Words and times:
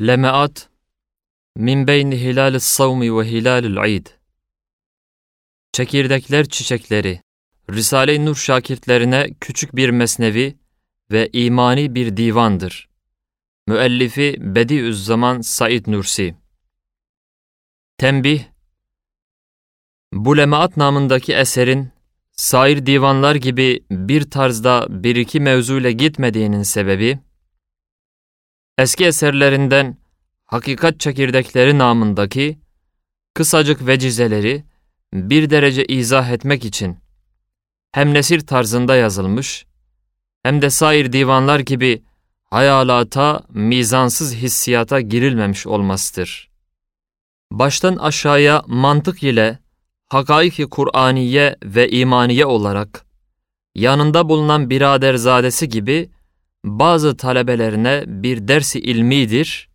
Lemeat 0.00 0.68
min 1.56 1.86
beyni 1.86 2.20
hilal 2.20 2.58
savmi 2.58 3.18
ve 3.18 3.30
hilal 3.30 3.90
id. 3.90 4.06
Çekirdekler 5.72 6.48
çiçekleri 6.48 7.20
Risale-i 7.70 8.24
Nur 8.24 8.36
şakirtlerine 8.36 9.26
küçük 9.40 9.76
bir 9.76 9.90
mesnevi 9.90 10.56
ve 11.10 11.28
imani 11.32 11.94
bir 11.94 12.16
divandır. 12.16 12.88
Müellifi 13.66 14.36
Bediüzzaman 14.38 15.40
Said 15.40 15.86
Nursi 15.86 16.34
Tembih 17.98 18.44
Bu 20.12 20.36
Lemaat 20.36 20.76
namındaki 20.76 21.34
eserin 21.34 21.90
sair 22.32 22.86
divanlar 22.86 23.34
gibi 23.34 23.80
bir 23.90 24.30
tarzda 24.30 24.86
bir 24.90 25.16
iki 25.16 25.40
mevzuyla 25.40 25.90
gitmediğinin 25.90 26.62
sebebi, 26.62 27.18
eski 28.78 29.04
eserlerinden 29.04 29.96
Hakikat 30.46 31.00
Çekirdekleri 31.00 31.78
namındaki 31.78 32.58
kısacık 33.34 33.86
vecizeleri 33.86 34.64
bir 35.12 35.50
derece 35.50 35.84
izah 35.84 36.30
etmek 36.30 36.64
için 36.64 36.98
hem 37.92 38.14
nesir 38.14 38.40
tarzında 38.40 38.96
yazılmış 38.96 39.66
hem 40.42 40.62
de 40.62 40.70
sair 40.70 41.12
divanlar 41.12 41.60
gibi 41.60 42.02
hayalata, 42.44 43.42
mizansız 43.48 44.34
hissiyata 44.34 45.00
girilmemiş 45.00 45.66
olmasıdır. 45.66 46.50
Baştan 47.50 47.96
aşağıya 47.96 48.62
mantık 48.66 49.22
ile 49.22 49.58
hakaiki 50.08 50.66
Kur'aniye 50.66 51.56
ve 51.64 51.90
imaniye 51.90 52.46
olarak 52.46 53.06
yanında 53.74 54.28
bulunan 54.28 54.70
biraderzadesi 54.70 55.68
gibi 55.68 56.10
bazı 56.65 57.17
talebelerine 57.17 58.03
bir 58.07 58.47
dersi 58.47 58.79
ilmidir, 58.79 59.69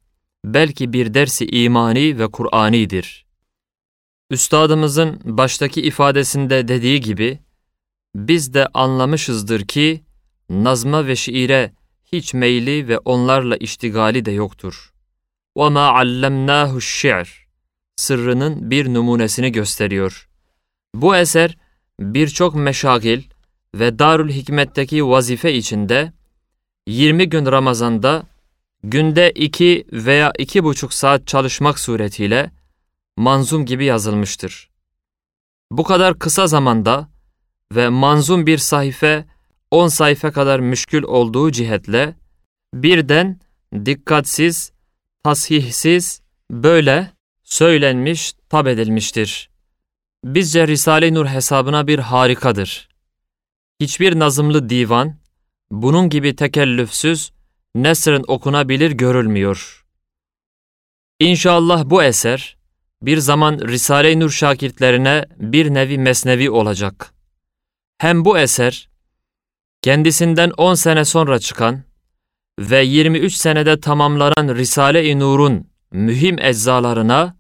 belki 0.45 0.93
bir 0.93 1.15
dersi 1.15 1.47
imani 1.47 2.19
ve 2.19 2.29
Kur'anidir. 2.31 3.27
Üstadımızın 4.31 5.21
baştaki 5.25 5.83
ifadesinde 5.83 6.69
dediği 6.69 7.01
gibi, 7.01 7.39
biz 8.15 8.55
de 8.55 8.67
anlamışızdır 8.67 9.67
ki, 9.67 10.05
nazma 10.51 11.07
ve 11.07 11.17
şiire 11.17 11.73
hiç 12.13 12.35
meyli 12.35 12.89
ve 12.89 12.99
onlarla 12.99 13.57
iştigali 13.57 14.25
de 14.25 14.31
yoktur. 14.31 14.93
وَمَا 15.57 15.87
عَلَّمْنَاهُ 16.03 16.77
الشِّعْرِ 16.77 17.29
Sırrının 17.97 18.71
bir 18.71 18.95
numunesini 18.95 19.53
gösteriyor. 19.53 20.29
Bu 20.95 21.17
eser, 21.17 21.59
birçok 22.01 22.55
meşagil 22.55 23.23
ve 23.75 23.99
Darül 23.99 24.33
Hikmet'teki 24.33 25.07
vazife 25.07 25.55
içinde, 25.55 26.13
20 26.88 27.30
gün 27.30 27.46
Ramazan'da 27.46 28.24
günde 28.84 29.32
2 29.32 29.86
veya 29.92 30.32
2,5 30.32 30.94
saat 30.94 31.28
çalışmak 31.28 31.80
suretiyle 31.80 32.52
manzum 33.18 33.66
gibi 33.66 33.86
yazılmıştır. 33.86 34.70
Bu 35.72 35.84
kadar 35.84 36.20
kısa 36.20 36.48
zamanda 36.48 37.10
ve 37.72 37.90
manzum 37.90 38.46
bir 38.46 38.58
sayfa 38.58 39.26
10 39.72 39.88
sayfa 39.88 40.32
kadar 40.32 40.60
müşkül 40.60 41.04
olduğu 41.04 41.52
cihetle 41.52 42.16
birden 42.74 43.40
dikkatsiz, 43.86 44.72
tasihsiz 45.24 46.22
böyle 46.52 47.12
söylenmiş, 47.44 48.34
tab 48.50 48.68
edilmiştir. 48.68 49.50
Bizce 50.24 50.68
Risale-i 50.68 51.14
Nur 51.14 51.26
hesabına 51.26 51.88
bir 51.88 52.00
harikadır. 52.00 52.90
Hiçbir 53.80 54.20
nazımlı 54.20 54.70
divan, 54.70 55.16
bunun 55.72 56.10
gibi 56.10 56.36
tekellüfsüz, 56.36 57.32
nesrin 57.76 58.24
okunabilir 58.28 58.92
görülmüyor. 58.92 59.86
İnşallah 61.20 61.86
bu 61.86 62.04
eser, 62.04 62.58
bir 63.02 63.18
zaman 63.18 63.60
Risale-i 63.60 64.20
Nur 64.20 64.30
şakirtlerine 64.30 65.26
bir 65.38 65.74
nevi 65.74 65.98
mesnevi 65.98 66.50
olacak. 66.50 67.14
Hem 67.98 68.26
bu 68.26 68.38
eser, 68.38 68.90
kendisinden 69.82 70.50
10 70.50 70.74
sene 70.74 71.06
sonra 71.06 71.40
çıkan 71.40 71.84
ve 72.60 72.84
23 72.84 73.34
senede 73.34 73.80
tamamlanan 73.80 74.56
Risale-i 74.56 75.20
Nur'un 75.20 75.68
mühim 75.92 76.40
eczalarına 76.40 77.38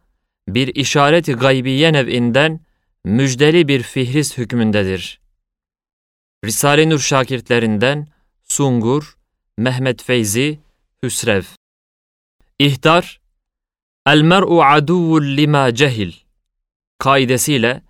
bir 0.47 0.76
işareti 0.76 1.34
gaybiye 1.34 1.94
nev'inden 1.94 2.59
müjdeli 3.06 3.68
bir 3.68 3.84
fihris 3.84 4.38
hükmündedir. 4.38 5.22
Risale-i 6.46 6.90
Nur 6.90 7.00
şakirtlerinden 7.00 8.08
Sungur, 8.53 9.18
Mehmet 9.58 10.03
Feyzi, 10.03 10.59
Hüsrev. 11.03 11.44
İhtar, 12.59 13.22
El 14.08 14.22
mer'u 14.22 14.64
aduvul 14.64 15.38
lima 15.38 15.75
cehil 15.75 16.14
kaidesiyle 17.00 17.81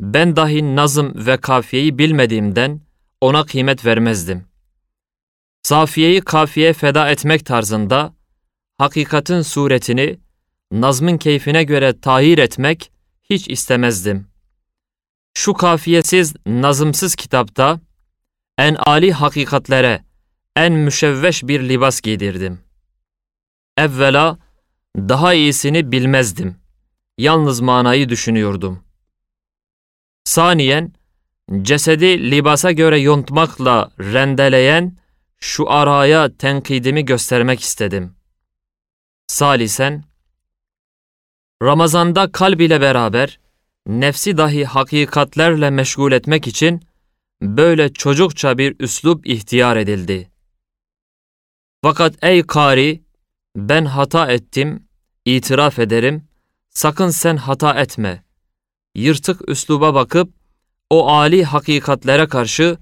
ben 0.00 0.36
dahi 0.36 0.76
nazım 0.76 1.26
ve 1.26 1.36
kafiyeyi 1.36 1.98
bilmediğimden 1.98 2.80
ona 3.20 3.44
kıymet 3.44 3.84
vermezdim. 3.86 4.44
Safiyeyi 5.62 6.20
kafiye 6.20 6.72
feda 6.72 7.10
etmek 7.10 7.46
tarzında 7.46 8.14
hakikatin 8.78 9.42
suretini 9.42 10.18
nazmın 10.72 11.18
keyfine 11.18 11.64
göre 11.64 12.00
tahir 12.00 12.38
etmek 12.38 12.92
hiç 13.30 13.48
istemezdim. 13.48 14.26
Şu 15.34 15.52
kafiyesiz, 15.52 16.34
nazımsız 16.46 17.14
kitapta 17.14 17.80
en 18.58 18.76
ali 18.78 19.12
hakikatlere, 19.12 20.04
en 20.56 20.72
müşevveş 20.72 21.42
bir 21.42 21.68
libas 21.68 22.00
giydirdim. 22.00 22.60
Evvela 23.76 24.38
daha 24.96 25.34
iyisini 25.34 25.92
bilmezdim. 25.92 26.56
Yalnız 27.18 27.60
manayı 27.60 28.08
düşünüyordum. 28.08 28.84
Saniyen, 30.24 30.92
cesedi 31.62 32.30
libasa 32.30 32.72
göre 32.72 32.98
yontmakla 32.98 33.90
rendeleyen 33.98 34.96
şu 35.40 35.70
araya 35.70 36.36
tenkidimi 36.36 37.04
göstermek 37.04 37.60
istedim. 37.60 38.14
Salisen, 39.26 40.04
Ramazanda 41.62 42.32
kalb 42.32 42.60
ile 42.60 42.80
beraber 42.80 43.40
nefsi 43.86 44.36
dahi 44.36 44.64
hakikatlerle 44.64 45.70
meşgul 45.70 46.12
etmek 46.12 46.46
için 46.46 46.82
böyle 47.44 47.92
çocukça 47.92 48.58
bir 48.58 48.76
üslup 48.80 49.26
ihtiyar 49.26 49.76
edildi. 49.76 50.30
Fakat 51.82 52.14
ey 52.22 52.42
kari, 52.42 53.04
ben 53.56 53.84
hata 53.84 54.32
ettim, 54.32 54.88
itiraf 55.24 55.78
ederim, 55.78 56.28
sakın 56.70 57.10
sen 57.10 57.36
hata 57.36 57.80
etme. 57.80 58.24
Yırtık 58.94 59.48
üsluba 59.48 59.94
bakıp, 59.94 60.34
o 60.90 61.08
âli 61.08 61.44
hakikatlere 61.44 62.26
karşı 62.28 62.78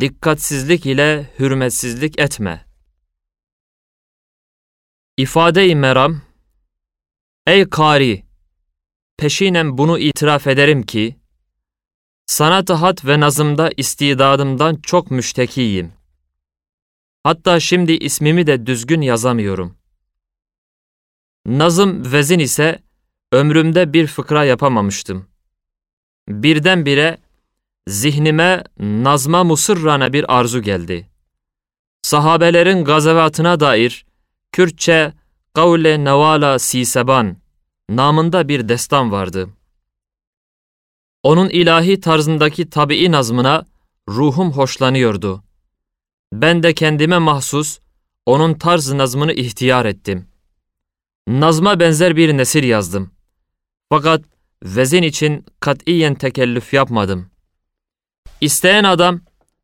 dikkatsizlik 0.00 0.86
ile 0.86 1.30
hürmetsizlik 1.38 2.18
etme. 2.20 2.66
İfade-i 5.16 5.76
meram, 5.76 6.20
Ey 7.46 7.70
kari, 7.70 8.24
peşinen 9.16 9.78
bunu 9.78 9.98
itiraf 9.98 10.46
ederim 10.46 10.82
ki, 10.82 11.16
sanat 12.26 12.70
hat 12.70 13.04
ve 13.04 13.20
nazımda 13.20 13.70
istidadımdan 13.76 14.76
çok 14.82 15.10
müştekiyim. 15.10 15.92
Hatta 17.22 17.60
şimdi 17.60 17.92
ismimi 17.92 18.46
de 18.46 18.66
düzgün 18.66 19.00
yazamıyorum. 19.00 19.76
Nazım 21.46 22.12
vezin 22.12 22.38
ise 22.38 22.82
ömrümde 23.32 23.92
bir 23.92 24.06
fıkra 24.06 24.44
yapamamıştım. 24.44 25.26
Birdenbire 26.28 27.18
zihnime 27.88 28.64
nazma 28.78 29.44
musırrana 29.44 30.12
bir 30.12 30.38
arzu 30.38 30.62
geldi. 30.62 31.08
Sahabelerin 32.02 32.84
gazavatına 32.84 33.60
dair 33.60 34.06
Kürtçe 34.52 35.12
Kavle 35.54 36.04
Nevala 36.04 36.58
Siseban 36.58 37.36
namında 37.88 38.48
bir 38.48 38.68
destan 38.68 39.12
vardı. 39.12 39.48
Onun 41.24 41.48
ilahi 41.48 42.00
tarzındaki 42.00 42.70
tabii 42.70 43.12
nazmına 43.12 43.64
ruhum 44.08 44.52
hoşlanıyordu. 44.52 45.44
Ben 46.32 46.62
de 46.62 46.74
kendime 46.74 47.18
mahsus 47.18 47.78
onun 48.26 48.54
tarz 48.54 48.92
nazmını 48.92 49.32
ihtiyar 49.32 49.84
ettim. 49.84 50.26
Nazma 51.28 51.80
benzer 51.80 52.16
bir 52.16 52.36
nesir 52.36 52.62
yazdım. 52.62 53.10
Fakat 53.88 54.22
vezin 54.62 55.02
için 55.02 55.46
katiyen 55.60 56.14
tekellüf 56.14 56.74
yapmadım. 56.74 57.30
İsteyen 58.40 58.84
adam 58.84 59.20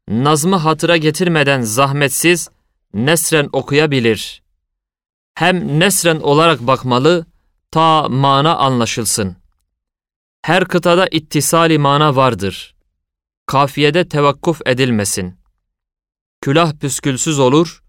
nazmı 0.08 0.56
hatıra 0.56 0.96
getirmeden 0.96 1.60
zahmetsiz 1.60 2.48
nesren 2.94 3.48
okuyabilir. 3.52 4.42
Hem 5.34 5.80
nesren 5.80 6.20
olarak 6.20 6.60
bakmalı 6.60 7.26
ta 7.70 8.08
mana 8.08 8.56
anlaşılsın. 8.56 9.36
Her 10.42 10.64
kıtada 10.64 11.08
ittisali 11.10 11.78
mana 11.78 12.16
vardır. 12.16 12.74
Kafiyede 13.46 14.08
tevakkuf 14.08 14.60
edilmesin. 14.66 15.40
Külah 16.40 16.72
püskülsüz 16.72 17.38
olur, 17.38 17.82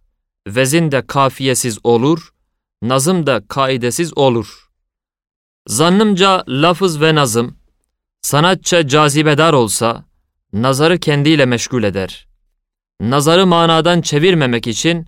vezin 0.47 0.91
de 0.91 1.07
kafiyesiz 1.07 1.79
olur, 1.83 2.33
nazım 2.81 3.27
da 3.27 3.47
kaidesiz 3.47 4.17
olur. 4.17 4.69
Zannımca 5.67 6.43
lafız 6.47 7.01
ve 7.01 7.15
nazım, 7.15 7.57
sanatça 8.21 8.87
cazibedar 8.87 9.53
olsa, 9.53 10.05
nazarı 10.53 10.99
kendiyle 10.99 11.45
meşgul 11.45 11.83
eder. 11.83 12.27
Nazarı 13.01 13.47
manadan 13.47 14.01
çevirmemek 14.01 14.67
için 14.67 15.07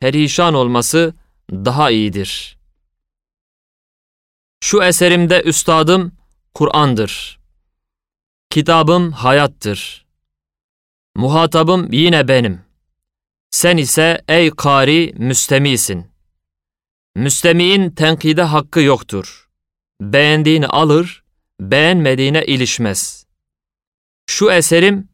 perişan 0.00 0.54
olması 0.54 1.14
daha 1.50 1.90
iyidir. 1.90 2.58
Şu 4.60 4.82
eserimde 4.82 5.42
üstadım 5.42 6.17
Kur'an'dır. 6.54 7.38
Kitabım 8.50 9.12
hayattır. 9.12 10.06
Muhatabım 11.16 11.92
yine 11.92 12.28
benim. 12.28 12.60
Sen 13.50 13.76
ise 13.76 14.22
ey 14.28 14.50
kari 14.50 15.14
müstemisin. 15.18 16.06
Müstemiğin 17.16 17.90
tenkide 17.90 18.42
hakkı 18.42 18.80
yoktur. 18.80 19.48
Beğendiğini 20.00 20.66
alır, 20.66 21.24
beğenmediğine 21.60 22.46
ilişmez. 22.46 23.26
Şu 24.26 24.50
eserim, 24.50 25.08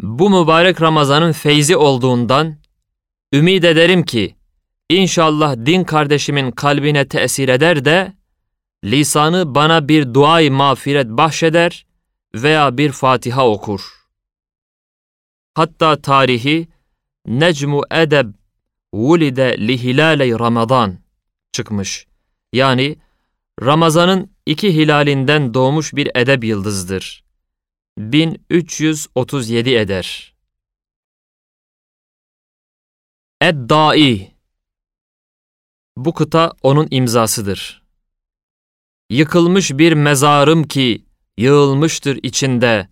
bu 0.00 0.30
mübarek 0.30 0.82
Ramazan'ın 0.82 1.32
feyzi 1.32 1.76
olduğundan, 1.76 2.56
ümid 3.34 3.62
ederim 3.62 4.02
ki, 4.04 4.36
inşallah 4.90 5.56
din 5.66 5.84
kardeşimin 5.84 6.50
kalbine 6.50 7.08
tesir 7.08 7.48
eder 7.48 7.84
de, 7.84 8.12
lisanı 8.84 9.54
bana 9.54 9.88
bir 9.88 10.14
duay 10.14 10.50
mağfiret 10.50 11.08
bahşeder 11.08 11.86
veya 12.34 12.78
bir 12.78 12.92
Fatiha 12.92 13.48
okur. 13.48 13.80
Hatta 15.54 16.02
tarihi, 16.02 16.68
Necmu 17.26 17.82
Edeb 17.90 18.34
Vulide 18.94 19.56
lihilale 19.58 20.38
Ramazan 20.38 20.98
çıkmış. 21.52 22.06
Yani 22.52 22.96
Ramazan'ın 23.62 24.30
iki 24.46 24.74
hilalinden 24.74 25.54
doğmuş 25.54 25.94
bir 25.94 26.10
edeb 26.14 26.42
yıldızdır. 26.42 27.24
1337 27.98 29.74
eder. 29.74 30.34
Eddai 33.40 34.34
Bu 35.96 36.14
kıta 36.14 36.52
onun 36.62 36.88
imzasıdır. 36.90 37.83
Yıkılmış 39.10 39.70
bir 39.70 39.92
mezarım 39.92 40.64
ki 40.64 41.04
yığılmıştır 41.38 42.18
içinde. 42.22 42.88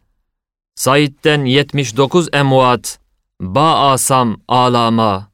Said'den 0.75 1.45
79 1.45 2.29
emuat, 2.33 2.99
ba 3.41 3.91
asam 3.91 4.41
alama. 4.49 5.33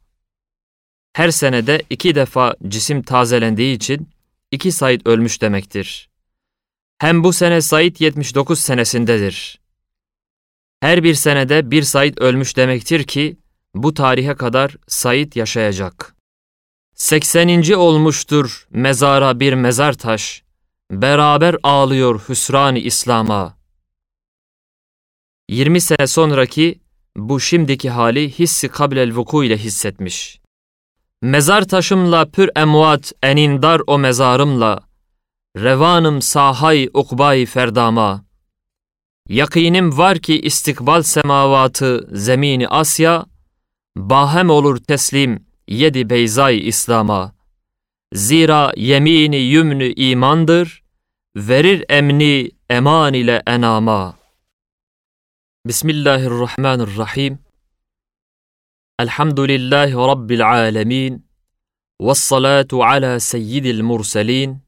Her 1.13 1.31
senede 1.31 1.83
iki 1.91 2.15
defa 2.15 2.55
cisim 2.69 3.03
tazelendiği 3.03 3.77
için 3.77 4.09
iki 4.51 4.73
Said 4.73 5.01
ölmüş 5.05 5.43
demektir. 5.43 6.09
Hem 6.99 7.25
bu 7.25 7.33
sene 7.33 7.61
Said 7.61 7.97
79 7.99 8.61
senesindedir. 8.61 9.61
Her 10.81 11.03
bir 11.03 11.15
senede 11.15 11.71
bir 11.71 11.83
Said 11.83 12.19
ölmüş 12.19 12.57
demektir 12.57 13.05
ki 13.05 13.37
bu 13.75 13.95
tarihe 13.95 14.35
kadar 14.35 14.77
Said 14.87 15.33
yaşayacak. 15.35 16.15
80. 16.95 17.73
olmuştur 17.73 18.67
mezara 18.71 19.41
bir 19.41 19.53
mezar 19.53 19.93
taş, 19.93 20.43
beraber 20.91 21.57
ağlıyor 21.63 22.21
hüsran-ı 22.29 22.79
İslam'a. 22.79 23.59
20 25.49 25.81
sene 25.81 26.07
sonraki 26.07 26.81
bu 27.17 27.41
şimdiki 27.41 27.91
hali 27.91 28.31
hissi 28.31 28.69
kablel 28.69 29.15
vuku 29.15 29.45
ile 29.45 29.59
hissetmiş. 29.59 30.41
Mezar 31.23 31.69
taşımla 31.69 32.31
pür 32.31 32.51
emuat 32.57 33.13
enindar 33.23 33.83
o 33.87 33.99
mezarımla, 33.99 34.81
revanım 35.57 36.23
sahay 36.23 36.89
ukbay 36.95 37.47
ferdama. 37.47 38.25
Yakinim 39.29 39.99
var 39.99 40.19
ki 40.19 40.41
istikbal 40.41 41.03
semavatı 41.03 42.09
zemini 42.13 42.69
Asya, 42.69 43.27
bahem 43.97 44.51
olur 44.51 44.77
teslim 44.77 45.47
yedi 45.69 46.11
beyzay 46.11 46.69
İslam'a. 46.69 47.38
Zira 48.13 48.73
yemini 48.77 49.37
yümnü 49.37 49.93
imandır, 49.93 50.83
verir 51.37 51.85
emni 51.89 52.51
eman 52.71 53.15
ile 53.15 53.43
enama. 53.47 54.19
Bismillahirrahmanirrahim. 55.67 57.39
Elhamdülillahi 58.99 59.93
Rabbil 59.93 60.49
alemin. 60.49 61.27
Vessalatu 62.01 62.85
ala 62.85 63.21
seyyidil 63.21 63.83
murselin. 63.83 64.63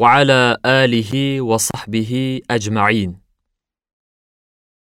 Ve 0.00 0.06
ala 0.06 0.58
alihi 0.62 1.48
ve 1.48 1.58
sahbihi 1.58 2.42
ecma'in. 2.50 3.18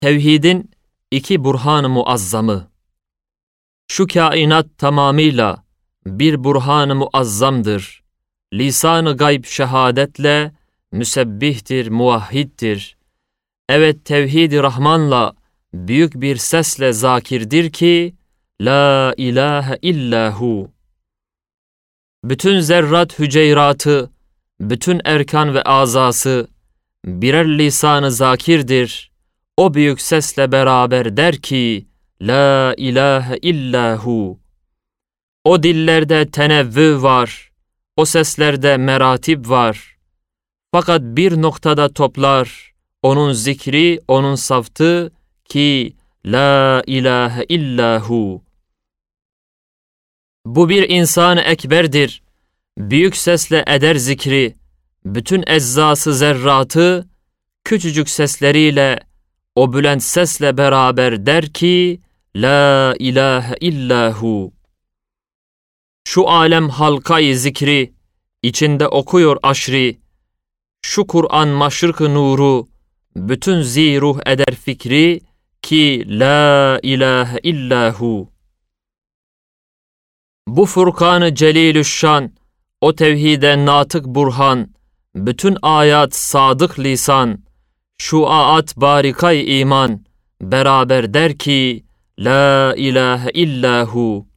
Tevhidin 0.01 0.71
iki 1.12 1.44
burhan-ı 1.44 1.89
muazzamı. 1.89 2.71
Şu 3.88 4.07
kainat 4.07 4.78
tamamıyla 4.78 5.65
bir 6.07 6.44
burhan-ı 6.44 6.96
muazzamdır. 6.96 8.04
Lisan-ı 8.54 9.18
gayb 9.18 9.46
şehadetle 9.46 10.52
müsebbihtir, 10.92 11.88
muvahhiddir. 11.88 12.98
Evet 13.69 14.06
tevhid-i 14.06 14.63
Rahman'la 14.63 15.34
büyük 15.74 16.13
bir 16.22 16.36
sesle 16.36 16.94
zakirdir 16.94 17.72
ki 17.72 18.16
La 18.62 19.13
ilahe 19.18 19.78
illahu. 19.81 20.72
Bütün 22.24 22.60
zerrat 22.60 23.19
hüceyratı, 23.19 24.12
bütün 24.60 25.02
erkan 25.06 25.54
ve 25.54 25.62
azası 25.62 26.48
birer 27.06 27.57
lisanı 27.57 28.12
zakirdir. 28.12 29.12
O 29.57 29.74
büyük 29.74 30.02
sesle 30.02 30.52
beraber 30.52 31.18
der 31.18 31.38
ki 31.38 31.88
La 32.22 32.74
ilahe 32.78 33.38
illahu. 33.38 34.44
O 35.45 35.63
dillerde 35.63 36.31
tenevvü 36.31 37.01
var, 37.01 37.51
o 37.97 38.06
seslerde 38.06 38.77
meratip 38.77 39.50
var. 39.50 39.97
Fakat 40.71 41.01
bir 41.01 41.42
noktada 41.42 41.94
toplar, 41.94 42.74
onun 43.03 43.31
zikri, 43.31 44.00
onun 44.07 44.36
saftı 44.36 45.12
ki 45.45 45.95
La 46.25 46.83
ilahe 46.88 47.45
illahu. 47.50 48.44
Bu 50.45 50.69
bir 50.69 50.89
insan 50.89 51.38
ekberdir. 51.38 52.24
Büyük 52.77 53.18
sesle 53.18 53.63
eder 53.68 53.95
zikri. 53.95 54.56
Bütün 55.06 55.44
ezzası 55.47 56.14
zerratı 56.14 57.07
küçücük 57.64 58.09
sesleriyle 58.09 58.99
o 59.56 59.73
bülent 59.73 60.04
sesle 60.04 60.57
beraber 60.57 61.25
der 61.25 61.54
ki 61.54 61.99
La 62.35 62.95
ilahe 62.99 63.56
illahu. 63.59 64.55
Şu 66.07 66.30
alem 66.30 66.69
halkayı 66.69 67.38
zikri 67.38 67.94
içinde 68.44 68.88
okuyor 68.88 69.38
aşri. 69.44 70.00
Şu 70.81 71.07
Kur'an 71.07 71.47
maşrık 71.47 72.00
nuru 72.02 72.68
bütün 73.16 73.62
ziruh 73.62 74.19
eder 74.26 74.56
fikri 74.56 75.21
ki 75.62 76.06
la 76.19 76.80
ilahe 76.83 77.40
illahu. 77.44 78.30
Bu 80.47 80.66
Furkan-ı 80.66 81.35
Celilüşşan, 81.35 82.31
o 82.81 82.95
tevhide 82.95 83.66
natık 83.66 84.06
burhan, 84.06 84.68
bütün 85.16 85.57
ayat 85.62 86.16
sadık 86.16 86.80
lisan, 86.80 87.44
şu 87.97 88.30
aat 88.30 88.78
barikay 88.78 89.62
iman, 89.62 90.06
beraber 90.42 91.14
der 91.14 91.38
ki, 91.38 91.85
La 92.19 92.74
ilahe 92.78 93.31
illahu. 93.31 94.28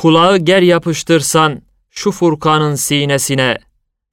Kulağı 0.00 0.38
ger 0.38 0.62
yapıştırsan, 0.62 1.62
şu 1.90 2.10
Furkan'ın 2.10 2.74
sinesine, 2.74 3.58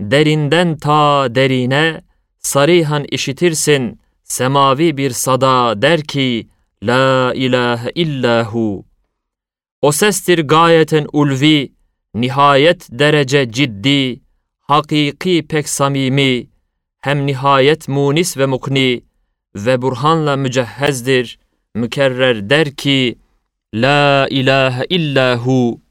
derinden 0.02 0.78
ta 0.78 1.36
derine, 1.36 2.02
sarihan 2.40 3.04
işitirsin, 3.04 4.00
semavi 4.24 4.98
bir 4.98 5.12
sada 5.12 5.82
der 5.82 6.02
ki, 6.04 6.48
La 6.84 7.34
ilahe 7.36 7.92
illahu. 7.96 8.86
O 9.82 9.92
sestir 9.92 10.40
gayeten 10.40 11.08
ulvi, 11.14 11.72
nihayet 12.14 12.88
derece 12.92 13.52
ciddi, 13.52 14.20
hakiki 14.60 15.46
pek 15.50 15.70
samimi, 15.70 16.48
hem 17.02 17.26
nihayet 17.26 17.88
munis 17.88 18.38
ve 18.38 18.46
mukni 18.46 19.04
ve 19.56 19.82
burhanla 19.82 20.36
mücehhezdir, 20.36 21.40
mükerrer 21.76 22.50
der 22.50 22.76
ki, 22.76 23.18
La 23.74 24.28
ilahe 24.30 24.86
illahu. 24.90 25.82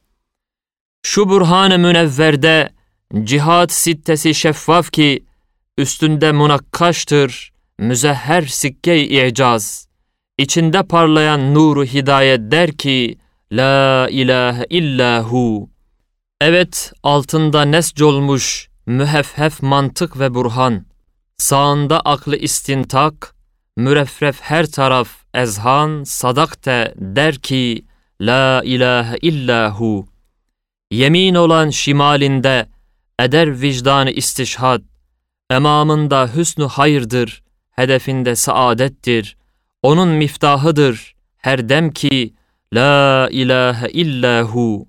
Şu 1.02 1.28
burhan-ı 1.28 1.78
münevverde, 1.78 2.70
cihat 3.24 3.72
sittesi 3.72 4.34
şeffaf 4.34 4.92
ki, 4.92 5.24
üstünde 5.78 6.32
munakkaştır, 6.32 7.52
müzehher 7.78 8.42
sikke-i 8.42 9.26
i'caz. 9.26 9.88
İçinde 10.38 10.82
parlayan 10.82 11.54
nuru 11.54 11.84
hidayet 11.84 12.50
der 12.50 12.72
ki, 12.72 13.18
La 13.52 14.08
ilahe 14.10 14.66
illahu. 14.70 15.70
Evet, 16.40 16.92
altında 17.02 17.62
nesc 17.64 18.02
olmuş 18.02 18.68
mühefhef 18.86 19.62
mantık 19.62 20.18
ve 20.18 20.34
burhan, 20.34 20.86
sağında 21.38 22.00
aklı 22.00 22.36
istintak, 22.36 23.34
müreffref 23.76 24.40
her 24.40 24.66
taraf 24.66 25.08
ezhan, 25.36 26.04
sadakte 26.04 26.94
der 26.96 27.34
ki, 27.34 27.84
La 28.20 28.62
ilahe 28.64 29.16
illahu. 29.22 30.06
Yemin 30.90 31.34
olan 31.34 31.70
şimalinde, 31.70 32.66
eder 33.20 33.60
vicdanı 33.60 34.10
istişhad, 34.10 34.82
emamında 35.50 36.28
hüsnü 36.34 36.64
hayırdır, 36.64 37.42
hedefinde 37.70 38.36
saadettir, 38.36 39.36
onun 39.82 40.08
miftahıdır, 40.08 41.14
her 41.36 41.68
dem 41.68 41.90
ki, 41.90 42.34
La 42.74 43.28
ilahe 43.30 43.88
illahu. 43.88 44.86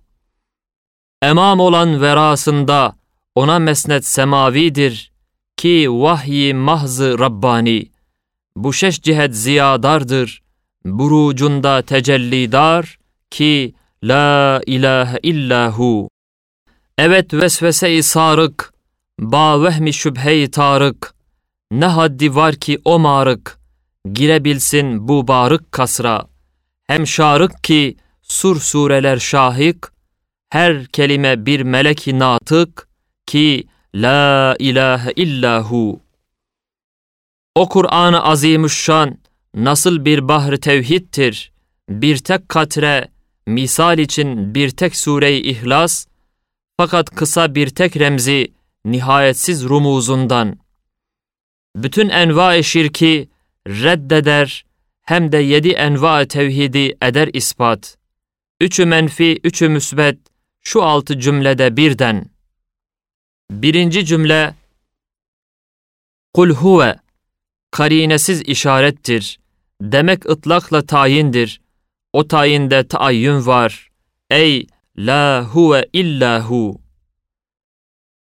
Emam 1.21 1.59
olan 1.59 2.01
verasında 2.01 2.95
ona 3.35 3.59
mesnet 3.59 4.05
semavidir 4.05 5.11
ki 5.57 5.87
vahyi 5.89 6.53
mahzı 6.53 7.19
Rabbani. 7.19 7.96
Bu 8.57 8.73
şeş 8.73 9.01
cihet 9.01 9.35
ziyadardır, 9.35 10.41
burucunda 10.85 11.81
tecellidar 11.81 12.97
ki 13.29 13.73
La 14.03 14.61
ilahe 14.65 15.19
illahu. 15.23 16.09
Evet 16.97 17.33
vesvese-i 17.33 18.03
sarık, 18.03 18.73
ba 19.19 19.63
vehmi 19.63 19.93
şüphe-i 19.93 20.51
tarık, 20.51 21.13
ne 21.71 21.85
haddi 21.85 22.35
var 22.35 22.55
ki 22.55 22.79
o 22.85 22.99
marık, 22.99 23.59
girebilsin 24.13 25.07
bu 25.07 25.27
barık 25.27 25.71
kasra. 25.71 26.27
Hem 26.87 27.07
şarık 27.07 27.63
ki 27.63 27.97
sur 28.21 28.59
sureler 28.59 29.17
şahik, 29.17 29.77
her 30.49 30.85
kelime 30.85 31.45
bir 31.45 31.61
melek-i 31.61 32.19
natık 32.19 32.87
ki 33.25 33.67
la 33.95 34.55
ilahe 34.59 35.11
illahu. 35.11 36.06
O 37.57 37.69
Kur'an-ı 37.69 38.23
Azimüşşan 38.23 39.17
nasıl 39.53 40.05
bir 40.05 40.27
bahr 40.27 40.55
tevhiddir, 40.55 41.51
bir 41.89 42.17
tek 42.17 42.49
katre, 42.49 43.11
misal 43.47 43.97
için 43.99 44.55
bir 44.55 44.69
tek 44.69 44.95
sure-i 44.95 45.39
İhlas, 45.39 46.05
fakat 46.77 47.15
kısa 47.15 47.55
bir 47.55 47.69
tek 47.69 47.97
remzi 47.97 48.53
nihayetsiz 48.85 49.63
rumuzundan. 49.63 50.59
Bütün 51.75 52.09
enva-i 52.09 52.63
şirki 52.63 53.29
reddeder, 53.67 54.65
hem 55.03 55.31
de 55.31 55.37
yedi 55.37 55.69
enva 55.69 56.25
tevhidi 56.25 56.97
eder 57.01 57.29
ispat. 57.33 57.97
Üçü 58.61 58.85
menfi, 58.85 59.39
üçü 59.43 59.69
müsbet, 59.69 60.17
şu 60.61 60.83
altı 60.83 61.19
cümlede 61.19 61.77
birden. 61.77 62.25
Birinci 63.51 64.05
cümle, 64.05 64.55
Kul 66.33 66.49
huve, 66.49 67.06
karinesiz 67.77 68.41
işarettir. 68.41 69.39
Demek 69.81 70.29
ıtlakla 70.29 70.85
tayindir. 70.85 71.61
O 72.13 72.27
tayinde 72.27 72.87
taayyün 72.87 73.45
var. 73.45 73.89
Ey 74.29 74.67
la 74.97 75.43
huve 75.53 75.89
illahu. 75.93 76.81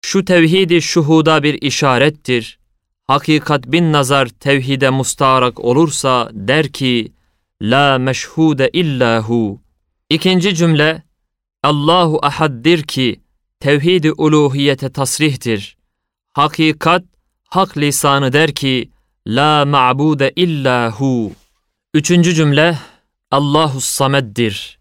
Şu 0.02 0.26
tevhidi 0.26 0.82
şuhuda 0.82 1.44
bir 1.44 1.62
işarettir. 1.62 2.60
Hakikat 3.08 3.68
bin 3.68 3.94
nazar 3.94 4.28
tevhide 4.28 4.90
mustarak 4.90 5.60
olursa 5.60 6.30
der 6.34 6.68
ki, 6.72 7.14
La 7.62 7.98
meşhude 7.98 8.70
illahu. 8.74 9.62
İkinci 10.10 10.56
cümle, 10.56 11.04
Allahu 11.64 12.20
ahaddir 12.22 12.84
ki, 12.84 13.22
tevhid-i 13.60 14.12
uluhiyete 14.12 14.90
tasrihtir. 14.90 15.78
Hakikat, 16.34 17.04
hak 17.50 17.78
lisanı 17.78 18.34
der 18.34 18.56
ki, 18.56 18.92
La 19.28 19.66
ma'bude 19.66 20.34
illahu. 20.36 21.32
Üçüncü 21.94 22.34
cümle, 22.34 22.78
Allahu 23.32 23.82
sameddir. 23.82 24.80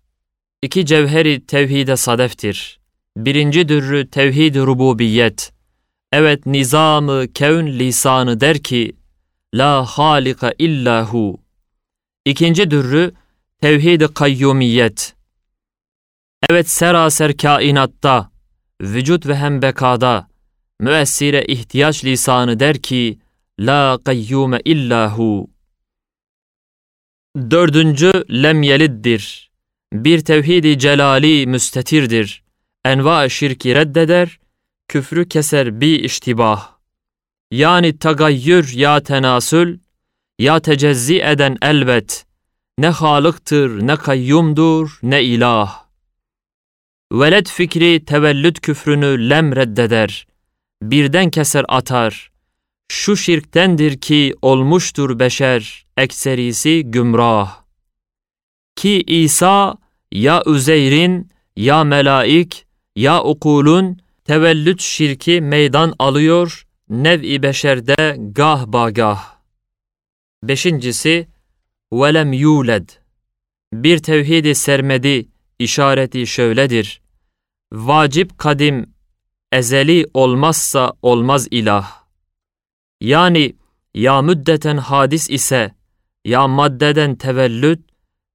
İki 0.62 0.86
cevheri 0.86 1.46
tevhide 1.46 1.96
sadeftir. 1.96 2.80
Birinci 3.16 3.68
dürrü 3.68 4.10
tevhid-i 4.10 4.60
rububiyet. 4.60 5.52
Evet 6.12 6.46
nizamı 6.46 7.32
kevn 7.34 7.66
lisanı 7.66 8.40
der 8.40 8.58
ki, 8.58 8.96
La 9.54 9.84
halika 9.84 10.52
illahu. 10.58 11.40
İkinci 12.24 12.70
dürrü 12.70 13.12
tevhid-i 13.60 14.14
kayyumiyet. 14.14 15.14
Evet 16.50 16.70
seraser 16.70 17.36
kainatta, 17.36 18.30
vücut 18.80 19.26
ve 19.26 19.36
hem 19.36 19.62
bekada, 19.62 20.28
müessire 20.80 21.44
ihtiyaç 21.44 22.04
lisanı 22.04 22.60
der 22.60 22.78
ki, 22.78 23.19
La 23.60 23.98
kayyume 24.04 24.60
illahu. 24.64 25.50
Dördüncü 27.36 28.12
lem 28.30 28.62
yeliddir. 28.62 29.50
Bir 29.92 30.20
tevhidi 30.20 30.78
celali 30.78 31.46
müstetirdir. 31.46 32.42
Enva 32.84 33.28
şirki 33.28 33.74
reddeder, 33.74 34.38
küfrü 34.88 35.28
keser 35.28 35.80
bir 35.80 36.00
iştibah. 36.00 36.78
Yani 37.50 37.98
tagayyür 37.98 38.72
ya 38.74 39.02
tenasül, 39.02 39.78
ya 40.38 40.60
tecezzi 40.60 41.20
eden 41.20 41.56
elbet, 41.62 42.26
ne 42.78 42.88
halıktır, 42.88 43.86
ne 43.86 43.96
kayyumdur, 43.96 44.98
ne 45.02 45.24
ilah. 45.24 45.84
Veled 47.12 47.46
fikri 47.46 48.04
tevellüt 48.04 48.60
küfrünü 48.60 49.30
lem 49.30 49.56
reddeder, 49.56 50.26
birden 50.82 51.30
keser 51.30 51.64
atar. 51.68 52.29
Şu 52.92 53.16
şirktendir 53.16 54.00
ki 54.00 54.34
olmuştur 54.42 55.18
beşer, 55.18 55.86
ekserisi 55.96 56.82
gümrah. 56.84 57.62
Ki 58.76 59.02
İsa 59.06 59.74
ya 60.12 60.42
Üzeyr'in, 60.46 61.30
ya 61.56 61.84
melaik, 61.84 62.66
ya 62.96 63.24
ukulun, 63.24 63.98
tevellüt 64.24 64.80
şirki 64.80 65.40
meydan 65.40 65.94
alıyor 65.98 66.66
nev-i 66.88 67.42
beşerde 67.42 68.16
gah 68.32 68.66
bagah. 68.66 69.36
Beşincisi, 70.42 71.28
velem 71.92 72.32
yuled. 72.32 72.88
Bir 73.72 73.98
tevhidi 73.98 74.54
sermedi 74.54 75.28
işareti 75.58 76.26
şöyledir. 76.26 77.00
Vacip 77.72 78.38
kadim, 78.38 78.94
ezeli 79.52 80.06
olmazsa 80.14 80.92
olmaz 81.02 81.48
ilah. 81.50 81.99
Yani 83.00 83.56
ya 83.94 84.22
müddeten 84.22 84.76
hadis 84.76 85.30
ise, 85.30 85.74
ya 86.24 86.48
maddeden 86.48 87.16
tevellüt, 87.16 87.80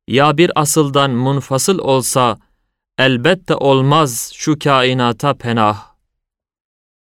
ya 0.08 0.38
bir 0.38 0.52
asıldan 0.56 1.12
munfasıl 1.12 1.80
olsa, 1.80 2.38
elbette 2.98 3.56
olmaz 3.56 4.32
şu 4.36 4.60
kainata 4.60 5.34
penah. 5.34 5.96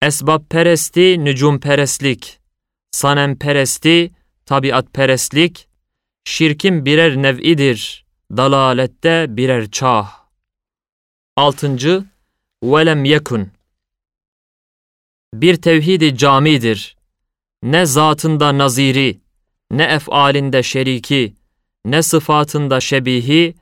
Esbab 0.02 0.44
peresti, 0.50 1.26
nücum 1.26 1.60
perestlik, 1.60 2.40
sanem 2.92 3.40
peresti, 3.40 4.12
tabiat 4.46 4.94
perestlik, 4.94 5.68
şirkin 6.24 6.86
birer 6.86 7.16
nev'idir, 7.16 8.06
dalalette 8.38 9.26
birer 9.30 9.72
çağ. 9.72 10.08
Altıncı, 11.36 12.06
velem 12.64 13.06
yekun. 13.06 13.52
Bir 15.34 15.62
tevhidi 15.62 16.18
camidir. 16.18 16.99
Ne 17.64 17.86
zatında 17.86 18.58
naziri, 18.58 19.22
ne 19.72 19.84
efalinde 19.84 20.64
şeriki, 20.64 21.36
ne 21.86 22.02
sıfatında 22.02 22.80
şebihi, 22.80 23.56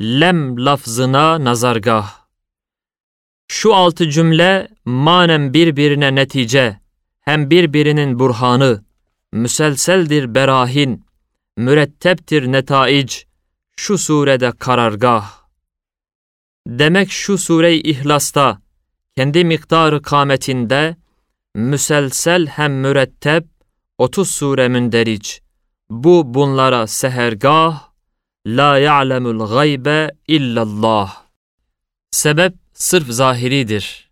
lem 0.00 0.64
lafzına 0.64 1.44
nazargah. 1.44 2.22
Şu 3.48 3.74
altı 3.74 4.10
cümle 4.10 4.68
manen 4.84 5.54
birbirine 5.54 6.14
netice, 6.14 6.80
hem 7.20 7.50
birbirinin 7.50 8.18
burhanı, 8.18 8.84
müselseldir 9.32 10.34
berahin, 10.34 11.04
müretteptir 11.56 12.52
netaic, 12.52 13.16
şu 13.76 13.98
surede 13.98 14.52
karargah. 14.58 15.42
Demek 16.66 17.10
şu 17.10 17.38
sure-i 17.38 17.80
İhlas'ta, 17.80 18.62
kendi 19.16 19.44
miktarı 19.44 20.02
kametinde, 20.02 20.96
müselsel 21.54 22.46
hem 22.46 22.80
mürettep, 22.80 23.46
30 23.98 24.30
sure 24.30 24.68
münderic. 24.68 25.38
Bu 25.90 26.34
bunlara 26.34 26.86
sehergah, 26.86 27.88
La 28.46 28.78
ya'lemul 28.78 29.46
gaybe 29.46 30.10
illallah. 30.28 31.22
Sebep 32.10 32.54
sırf 32.74 33.08
zahiridir. 33.08 34.10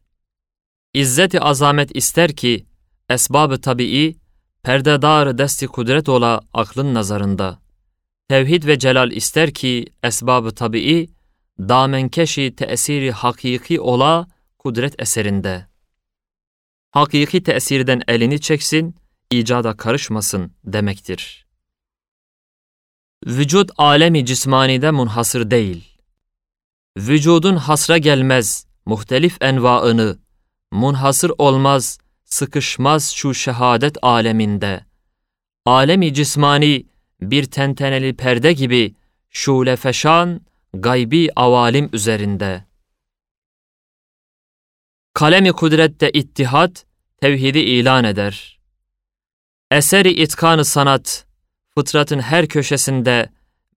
İzzeti 0.94 1.40
azamet 1.40 1.96
ister 1.96 2.36
ki, 2.36 2.66
esbabı 3.08 3.60
tabii, 3.60 4.16
perdedar 4.62 5.38
desti 5.38 5.66
kudret 5.66 6.08
ola 6.08 6.40
aklın 6.54 6.94
nazarında. 6.94 7.58
Tevhid 8.28 8.66
ve 8.66 8.78
celal 8.78 9.10
ister 9.10 9.54
ki, 9.54 9.86
esbabı 10.02 10.54
tabii, 10.54 11.08
damenkeşi 11.58 12.54
tesiri 12.56 13.10
hakiki 13.12 13.80
ola 13.80 14.26
kudret 14.58 15.02
eserinde. 15.02 15.69
Hakiki 16.90 17.42
tesirden 17.42 18.02
elini 18.08 18.40
çeksin, 18.40 18.94
icada 19.30 19.76
karışmasın 19.76 20.52
demektir. 20.64 21.46
Vücut 23.26 23.70
alemi 23.76 24.26
cismanide 24.26 24.90
munhasır 24.90 25.50
değil. 25.50 25.98
Vücudun 26.98 27.56
hasra 27.56 27.98
gelmez, 27.98 28.66
muhtelif 28.86 29.42
envaını, 29.42 30.18
munhasır 30.72 31.32
olmaz, 31.38 31.98
sıkışmaz 32.24 33.10
şu 33.10 33.34
şehadet 33.34 33.96
aleminde. 34.02 34.84
Alemi 35.66 36.14
cismani 36.14 36.86
bir 37.20 37.44
tenteneli 37.44 38.16
perde 38.16 38.52
gibi 38.52 38.94
şule 39.30 39.76
feşan, 39.76 40.40
gaybi 40.74 41.28
avalim 41.36 41.90
üzerinde. 41.92 42.69
Kalemi 45.20 45.52
kudrette 45.52 46.10
ittihat, 46.10 46.84
tevhidi 47.20 47.58
ilan 47.58 48.04
eder. 48.04 48.58
Eseri 49.70 50.10
itkanı 50.10 50.64
sanat, 50.64 51.26
fıtratın 51.74 52.18
her 52.18 52.48
köşesinde 52.48 53.28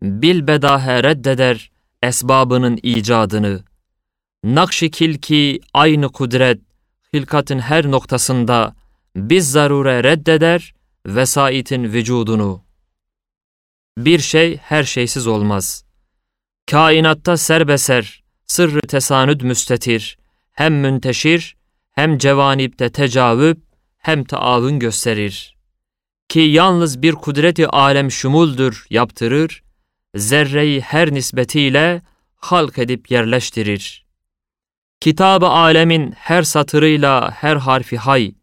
bil 0.02 0.48
bedahe 0.48 1.04
reddeder 1.04 1.72
esbabının 2.04 2.80
icadını. 2.84 3.64
Nakşi 4.44 4.92
kilki 4.92 5.60
aynı 5.74 6.12
kudret, 6.12 6.62
hilkatın 7.14 7.60
her 7.60 7.92
noktasında 7.92 8.76
biz 9.16 9.52
zarure 9.52 10.04
reddeder 10.04 10.74
vesaitin 11.06 11.84
vücudunu. 11.84 12.64
Bir 13.98 14.20
şey 14.20 14.58
her 14.58 14.84
şeysiz 14.84 15.28
olmaz. 15.28 15.86
Kainatta 16.72 17.38
serbeser, 17.38 18.24
sırrı 18.48 18.82
tesanüd 18.82 19.42
müstetir, 19.42 20.18
hem 20.54 20.80
münteşir, 20.80 21.56
hem 21.92 22.18
cevanipte 22.18 22.90
tecavüp, 22.90 23.58
hem 23.98 24.24
taavün 24.24 24.80
gösterir. 24.80 25.58
Ki 26.30 26.40
yalnız 26.40 27.02
bir 27.02 27.14
kudreti 27.14 27.68
alem 27.68 28.12
şumuldur 28.12 28.86
yaptırır, 28.90 29.64
zerreyi 30.16 30.82
her 30.82 31.14
nisbetiyle 31.14 32.02
halk 32.36 32.78
edip 32.78 33.12
yerleştirir. 33.12 34.06
Kitabı 35.00 35.48
alemin 35.48 36.12
her 36.12 36.44
satırıyla 36.44 37.32
her 37.32 37.56
harfi 37.56 37.98
hay, 37.98 38.36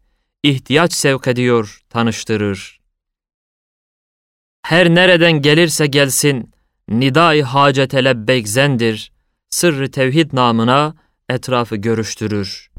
ihtiyaç 0.43 0.93
sevk 0.93 1.27
ediyor, 1.27 1.81
tanıştırır. 1.89 2.81
Her 4.61 4.95
nereden 4.95 5.41
gelirse 5.41 5.87
gelsin, 5.87 6.51
nidai 6.89 7.41
hacete 7.41 8.03
lebbeyk 8.03 8.47
sırrı 9.49 9.91
tevhid 9.91 10.33
namına 10.33 10.95
etrafı 11.33 11.75
görüştürür. 11.75 12.71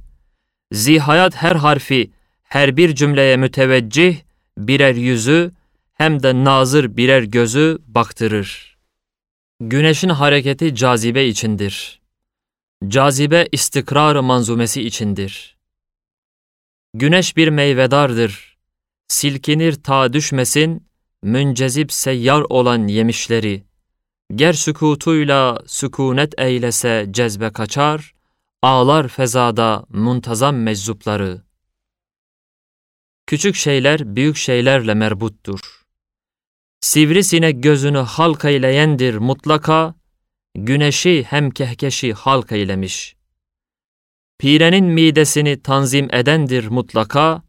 Zihayat 0.72 1.34
her 1.34 1.56
harfi, 1.56 2.10
her 2.42 2.76
bir 2.76 2.94
cümleye 2.94 3.36
müteveccih, 3.36 4.16
birer 4.58 4.94
yüzü, 4.94 5.50
hem 5.94 6.22
de 6.22 6.44
nazır 6.44 6.96
birer 6.96 7.22
gözü 7.22 7.78
baktırır. 7.86 8.76
Güneşin 9.60 10.08
hareketi 10.08 10.74
cazibe 10.74 11.26
içindir. 11.26 12.00
Cazibe 12.88 13.48
istikrar 13.52 14.16
manzumesi 14.16 14.82
içindir. 14.82 15.56
Güneş 16.94 17.36
bir 17.36 17.48
meyvedardır. 17.48 18.56
Silkinir 19.08 19.72
ta 19.72 20.12
düşmesin, 20.12 20.86
müncezip 21.22 21.92
seyyar 21.92 22.42
olan 22.48 22.88
yemişleri. 22.88 23.62
Ger 24.34 24.52
sükutuyla 24.52 25.62
sükunet 25.66 26.34
eylese 26.38 27.06
cezbe 27.10 27.50
kaçar, 27.50 28.14
ağlar 28.62 29.08
fezada 29.08 29.84
muntazam 29.88 30.56
meczupları. 30.56 31.42
Küçük 33.26 33.54
şeyler 33.54 34.16
büyük 34.16 34.36
şeylerle 34.36 34.94
merbuttur. 34.94 35.82
Sivrisinek 36.80 37.62
gözünü 37.62 37.98
halk 37.98 38.44
eyleyendir 38.44 39.14
mutlaka, 39.14 39.94
güneşi 40.54 41.24
hem 41.28 41.50
kehkeşi 41.50 42.12
halk 42.12 42.52
eylemiş. 42.52 43.16
Pirenin 44.38 44.84
midesini 44.84 45.62
tanzim 45.62 46.14
edendir 46.14 46.66
mutlaka, 46.66 47.42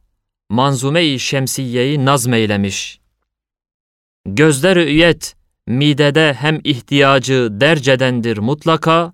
manzume-i 0.50 1.20
şemsiyeyi 1.20 2.06
nazmeylemiş. 2.06 3.00
Gözler 4.26 4.78
üyet, 4.78 5.36
midede 5.68 6.34
hem 6.34 6.62
ihtiyacı 6.64 7.48
dercedendir 7.52 8.38
mutlaka, 8.38 9.14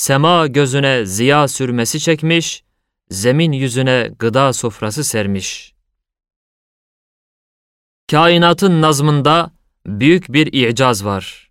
sema 0.00 0.46
gözüne 0.46 1.06
ziya 1.06 1.48
sürmesi 1.48 2.00
çekmiş, 2.00 2.64
zemin 3.10 3.52
yüzüne 3.52 4.10
gıda 4.18 4.52
sofrası 4.52 5.04
sermiş. 5.04 5.74
Kainatın 8.10 8.82
nazmında 8.82 9.50
büyük 9.86 10.32
bir 10.32 10.46
icaz 10.52 11.04
var. 11.04 11.50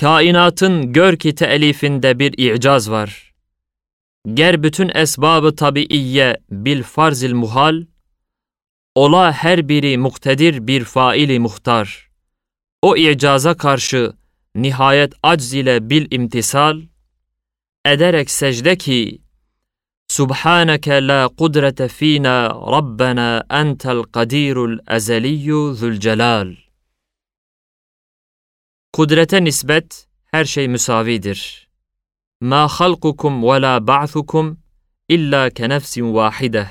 Kainatın 0.00 0.92
gör 0.92 1.16
ki 1.16 1.34
teelifinde 1.34 2.18
bir 2.18 2.54
icaz 2.54 2.90
var. 2.90 3.34
Ger 4.34 4.62
bütün 4.62 4.90
esbabı 4.94 5.56
tabiiye 5.56 6.40
bil 6.50 6.82
farzil 6.82 7.34
muhal, 7.34 7.82
ola 8.94 9.32
her 9.32 9.68
biri 9.68 9.98
muktedir 9.98 10.66
bir 10.66 10.84
faili 10.84 11.38
muhtar. 11.38 12.10
O 12.82 12.96
icaza 12.96 13.56
karşı 13.56 14.12
nihayet 14.54 15.12
acz 15.22 15.54
ile 15.54 15.90
bil 15.90 16.06
imtisal, 16.10 16.82
ederek 17.92 18.30
secde 18.30 18.76
ki, 18.78 19.20
Subhaneke 20.08 21.08
la 21.08 21.28
kudrete 21.28 21.88
fina 21.88 22.48
Rabbena 22.48 23.44
entel 23.50 24.02
kadirul 24.02 24.78
ezeliyyü 24.88 25.74
zülcelal. 25.74 26.56
Kudrete 28.92 29.44
nispet 29.44 30.06
her 30.24 30.44
şey 30.44 30.68
müsavidir. 30.68 31.68
Ma 32.40 32.68
halkukum 32.68 33.42
ve 33.42 33.62
la 33.62 33.86
ba'thukum 33.86 34.58
illa 35.08 35.50
ke 35.50 35.68
nefsin 35.68 36.14
vahideh. 36.14 36.68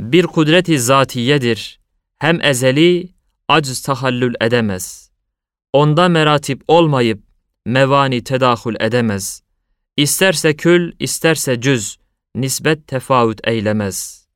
Bir 0.00 0.26
kudreti 0.26 0.78
zatiyedir. 0.78 1.80
Hem 2.18 2.40
ezeli, 2.40 3.14
acz 3.48 3.82
tahallül 3.82 4.34
edemez. 4.40 5.10
Onda 5.72 6.08
meratip 6.08 6.62
olmayıp, 6.68 7.22
mevani 7.66 8.24
tedahül 8.24 8.76
edemez. 8.80 9.42
İsterse 9.96 10.56
kül, 10.56 10.92
isterse 10.98 11.60
cüz, 11.60 11.98
nisbet 12.34 12.86
tefavüt 12.86 13.40
eylemez. 13.48 14.26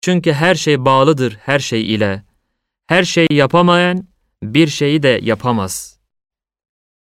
Çünkü 0.00 0.32
her 0.32 0.54
şey 0.54 0.84
bağlıdır 0.84 1.38
her 1.40 1.58
şey 1.58 1.94
ile. 1.94 2.24
Her 2.86 3.04
şeyi 3.04 3.32
yapamayan, 3.32 4.06
bir 4.42 4.68
şeyi 4.68 5.02
de 5.02 5.20
yapamaz. 5.22 5.98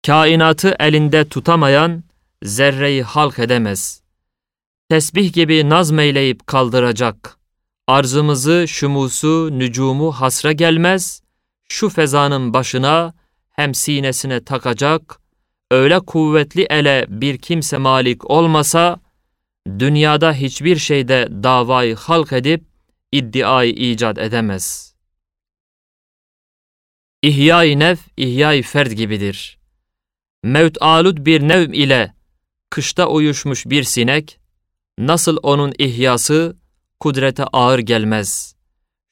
Kainatı 0.07 0.77
elinde 0.79 1.29
tutamayan, 1.29 2.05
zerreyi 2.43 3.03
halk 3.03 3.39
edemez. 3.39 4.03
Tesbih 4.89 5.33
gibi 5.33 5.69
nazmeyleyip 5.69 6.47
kaldıracak. 6.47 7.39
Arzımızı, 7.87 8.65
şumusu, 8.69 9.49
nücumu 9.53 10.13
hasra 10.13 10.53
gelmez, 10.53 11.23
şu 11.69 11.89
fezanın 11.89 12.55
başına 12.55 13.15
hem 13.51 13.75
sinesine 13.75 14.45
takacak, 14.45 15.21
öyle 15.71 16.01
kuvvetli 16.01 16.67
ele 16.71 17.07
bir 17.09 17.39
kimse 17.39 17.79
malik 17.79 18.31
olmasa, 18.31 19.01
dünyada 19.79 20.33
hiçbir 20.33 20.77
şeyde 20.77 21.29
davayı 21.31 21.97
halk 21.97 22.33
edip 22.33 22.65
iddiayı 23.13 23.73
icat 23.73 24.19
edemez. 24.19 24.95
İhya-i 27.23 27.79
nef, 27.79 28.01
ihya-i 28.17 28.63
ferd 28.63 28.91
gibidir. 28.91 29.59
Mevt 30.43 30.79
alud 30.81 31.27
bir 31.27 31.49
nevm 31.49 31.73
ile 31.73 32.15
kışta 32.71 33.09
uyuşmuş 33.09 33.67
bir 33.67 33.83
sinek, 33.83 34.41
nasıl 34.99 35.37
onun 35.43 35.73
ihyası 35.79 36.57
kudrete 37.01 37.45
ağır 37.45 37.79
gelmez. 37.79 38.57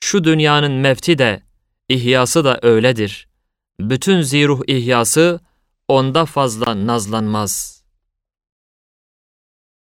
Şu 0.01 0.25
dünyanın 0.25 0.73
mevti 0.73 1.19
de, 1.19 1.43
ihyası 1.89 2.45
da 2.45 2.59
öyledir. 2.63 3.29
Bütün 3.81 4.21
ziruh 4.21 4.63
ihyası 4.67 5.41
onda 5.89 6.27
fazla 6.27 6.87
nazlanmaz. 6.87 7.83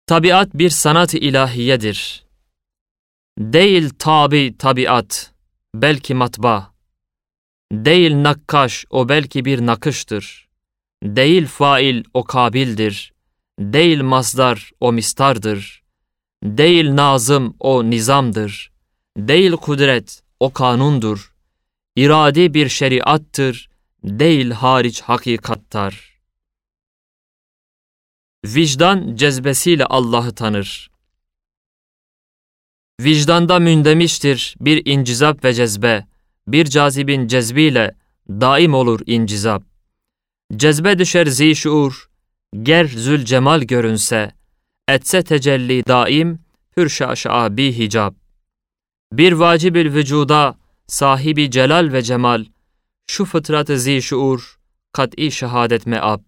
Tabiat 0.07 0.53
bir 0.53 0.69
sanat-ı 0.69 1.17
ilahiyedir. 1.17 2.23
Değil 3.37 3.89
tabi 3.99 4.57
tabiat, 4.57 5.33
belki 5.75 6.13
matba. 6.13 6.73
Değil 7.71 8.23
nakkaş, 8.23 8.85
o 8.89 9.09
belki 9.09 9.45
bir 9.45 9.65
nakıştır. 9.65 10.47
Değil 11.03 11.45
fail, 11.45 12.03
o 12.13 12.23
kabildir. 12.23 13.13
Değil 13.59 14.01
masdar, 14.01 14.71
o 14.79 14.93
mistardır. 14.93 15.83
Değil 16.43 16.95
nazım, 16.95 17.55
o 17.59 17.89
nizamdır. 17.89 18.71
Değil 19.17 19.51
kudret, 19.51 20.23
o 20.39 20.53
kanundur. 20.53 21.33
İradi 21.95 22.53
bir 22.53 22.69
şeriattır, 22.69 23.66
değil 24.03 24.51
hariç 24.51 25.01
hakikattar. 25.01 26.17
Vicdan 28.45 29.15
cezbesiyle 29.15 29.85
Allah'ı 29.85 30.35
tanır. 30.35 30.91
Vicdanda 33.01 33.59
mündemiştir 33.59 34.55
bir 34.59 34.85
incizap 34.85 35.43
ve 35.43 35.53
cezbe, 35.53 36.07
bir 36.47 36.65
cazibin 36.65 37.27
cezbiyle 37.27 37.95
daim 38.29 38.73
olur 38.73 38.99
incizap. 39.05 39.63
Cezbe 40.55 40.99
düşer 40.99 41.25
zişuur, 41.25 42.09
ger 42.63 42.85
zül 42.85 43.25
cemal 43.25 43.61
görünse, 43.61 44.31
etse 44.87 45.23
tecelli 45.23 45.87
daim, 45.87 46.39
pür 46.75 46.89
şaşa 46.89 47.57
bi 47.57 47.77
hicab. 47.77 48.13
Bir 49.13 49.31
vacibül 49.31 49.93
vücuda, 49.93 50.57
sahibi 50.87 51.51
celal 51.51 51.93
ve 51.93 52.01
cemal, 52.01 52.45
şu 53.07 53.25
fıtratı 53.25 53.79
zişuur, 53.79 54.59
kat'i 54.91 55.31
şehadet 55.31 55.85
meab. 55.85 56.19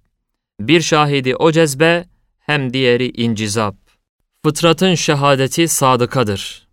Bir 0.60 0.82
şahidi 0.82 1.36
o 1.36 1.52
cezbe, 1.52 2.06
hem 2.40 2.74
diğeri 2.74 3.10
incizap. 3.10 3.76
Fıtratın 4.46 4.96
şehadeti 4.96 5.68
sadıkadır. 5.68 6.68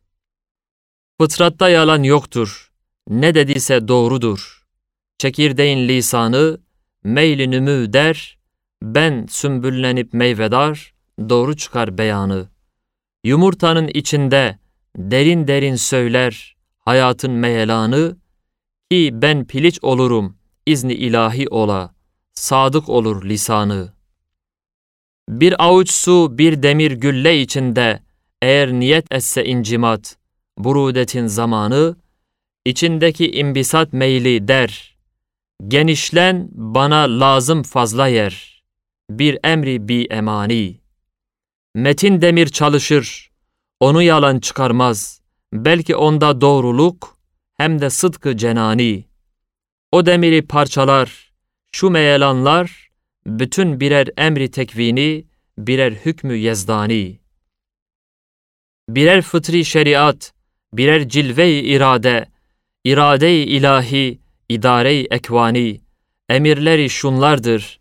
Fıtratta 1.21 1.69
yalan 1.69 2.03
yoktur. 2.03 2.73
Ne 3.09 3.35
dediyse 3.35 3.89
doğrudur. 3.89 4.67
Çekirdeğin 5.19 5.89
lisanı, 5.89 6.61
meyli 7.05 7.51
nümü 7.51 7.93
der, 7.93 8.39
ben 8.83 9.27
sümbüllenip 9.31 10.13
meyvedar, 10.13 10.95
doğru 11.29 11.57
çıkar 11.57 11.99
beyanı. 11.99 12.49
Yumurtanın 13.25 13.89
içinde 13.89 14.59
derin 14.97 15.49
derin 15.49 15.77
söyler 15.77 16.57
hayatın 16.79 17.31
meyelanı, 17.31 18.17
ki 18.91 19.11
ben 19.13 19.47
piliç 19.47 19.79
olurum 19.83 20.37
izni 20.67 20.95
ilahi 20.95 21.49
ola, 21.49 21.95
sadık 22.35 22.89
olur 22.89 23.25
lisanı. 23.25 23.93
Bir 25.29 25.65
avuç 25.65 25.91
su 25.91 26.39
bir 26.39 26.63
demir 26.63 26.93
gülle 26.93 27.41
içinde, 27.41 28.03
eğer 28.43 28.73
niyet 28.73 29.07
etse 29.11 29.45
incimat, 29.45 30.17
burudetin 30.59 31.27
zamanı, 31.27 31.97
içindeki 32.65 33.31
imbisat 33.31 33.93
meyli 33.93 34.49
der, 34.49 34.97
genişlen 35.69 36.49
bana 36.53 37.21
lazım 37.21 37.63
fazla 37.63 38.09
yer, 38.09 38.63
bir 39.11 39.39
emri 39.45 39.89
bi 39.89 40.07
emani. 40.11 40.81
Metin 41.75 42.23
demir 42.23 42.49
çalışır, 42.49 43.31
onu 43.81 44.03
yalan 44.03 44.39
çıkarmaz, 44.39 45.21
belki 45.53 45.97
onda 45.97 46.41
doğruluk, 46.41 47.16
hem 47.59 47.81
de 47.81 47.91
sıdkı 47.91 48.37
cenani. 48.37 49.05
O 49.93 50.07
demiri 50.07 50.47
parçalar, 50.47 51.33
şu 51.73 51.91
meyelanlar, 51.91 52.91
bütün 53.27 53.81
birer 53.81 54.09
emri 54.17 54.51
tekvini, 54.51 55.25
birer 55.59 55.93
hükmü 55.93 56.35
yezdani. 56.35 57.21
Birer 58.89 59.23
fıtri 59.23 59.65
şeriat, 59.65 60.33
birer 60.73 61.09
cilve-i 61.09 61.61
irade, 61.61 62.29
irade-i 62.85 63.45
ilahi, 63.45 64.19
idare-i 64.49 65.07
ekvani, 65.11 65.81
emirleri 66.29 66.91
şunlardır. 66.91 67.81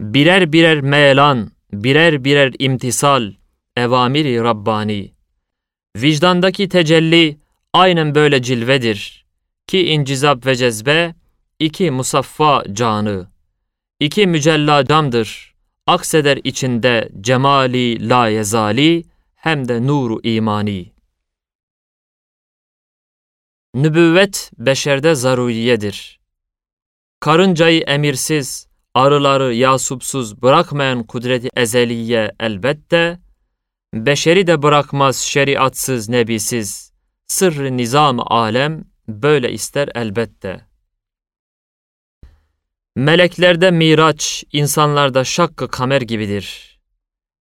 Birer 0.00 0.52
birer 0.52 0.80
meyelan, 0.80 1.50
birer 1.72 2.24
birer 2.24 2.54
imtisal, 2.58 3.32
evamiri 3.76 4.42
Rabbani. 4.42 5.12
Vicdandaki 5.96 6.68
tecelli 6.68 7.39
aynen 7.72 8.14
böyle 8.14 8.42
cilvedir. 8.42 9.26
Ki 9.66 9.86
incizap 9.86 10.46
ve 10.46 10.56
cezbe, 10.56 11.14
iki 11.58 11.90
musaffa 11.90 12.64
canı. 12.72 13.30
İki 14.00 14.26
mücella 14.26 14.84
camdır. 14.84 15.54
Akseder 15.86 16.38
içinde 16.44 17.08
cemali 17.20 18.08
la 18.08 18.28
yezali, 18.28 19.04
hem 19.34 19.68
de 19.68 19.86
nuru 19.86 20.20
imani. 20.22 20.92
Nübüvvet 23.74 24.50
beşerde 24.58 25.14
zaruriyedir. 25.14 26.20
Karıncayı 27.20 27.80
emirsiz, 27.80 28.68
arıları 28.94 29.54
yasupsuz 29.54 30.42
bırakmayan 30.42 31.02
kudreti 31.02 31.48
ezeliye 31.56 32.32
elbette, 32.40 33.20
beşeri 33.94 34.46
de 34.46 34.62
bırakmaz 34.62 35.16
şeriatsız 35.16 36.08
nebisiz, 36.08 36.89
sırrı 37.30 37.76
nizam 37.76 38.32
alem 38.32 38.84
böyle 39.08 39.52
ister 39.52 39.88
elbette. 39.94 40.66
Meleklerde 42.96 43.70
miraç, 43.70 44.44
insanlarda 44.52 45.24
şakkı 45.24 45.68
kamer 45.68 46.00
gibidir. 46.00 46.78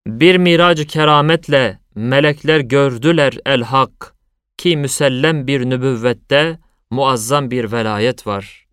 Bir 0.07 0.37
miracı 0.37 0.87
kerametle 0.87 1.79
melekler 1.95 2.61
gördüler 2.61 3.35
el 3.47 3.63
hak 3.63 4.15
ki 4.59 4.77
müsellem 4.77 5.47
bir 5.47 5.71
nübüvvette 5.71 6.59
muazzam 6.91 7.51
bir 7.51 7.73
velayet 7.73 8.27
var. 8.27 8.67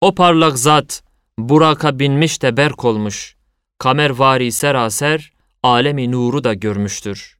O 0.00 0.14
parlak 0.14 0.58
zat 0.58 1.02
Burak'a 1.38 1.98
binmiş 1.98 2.42
de 2.42 2.56
berk 2.56 2.84
olmuş. 2.84 3.36
Kamer 3.78 4.10
vari 4.10 4.52
seraser 4.52 5.32
alemi 5.62 6.12
nuru 6.12 6.44
da 6.44 6.54
görmüştür. 6.54 7.38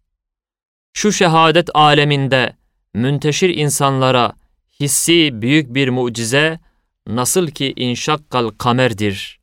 Şu 0.94 1.12
şehadet 1.12 1.68
aleminde 1.74 2.57
münteşir 2.98 3.48
insanlara 3.48 4.32
hissi 4.80 5.42
büyük 5.42 5.74
bir 5.74 5.88
mucize 5.88 6.60
nasıl 7.06 7.48
ki 7.48 7.72
inşakkal 7.76 8.48
kamerdir. 8.50 9.40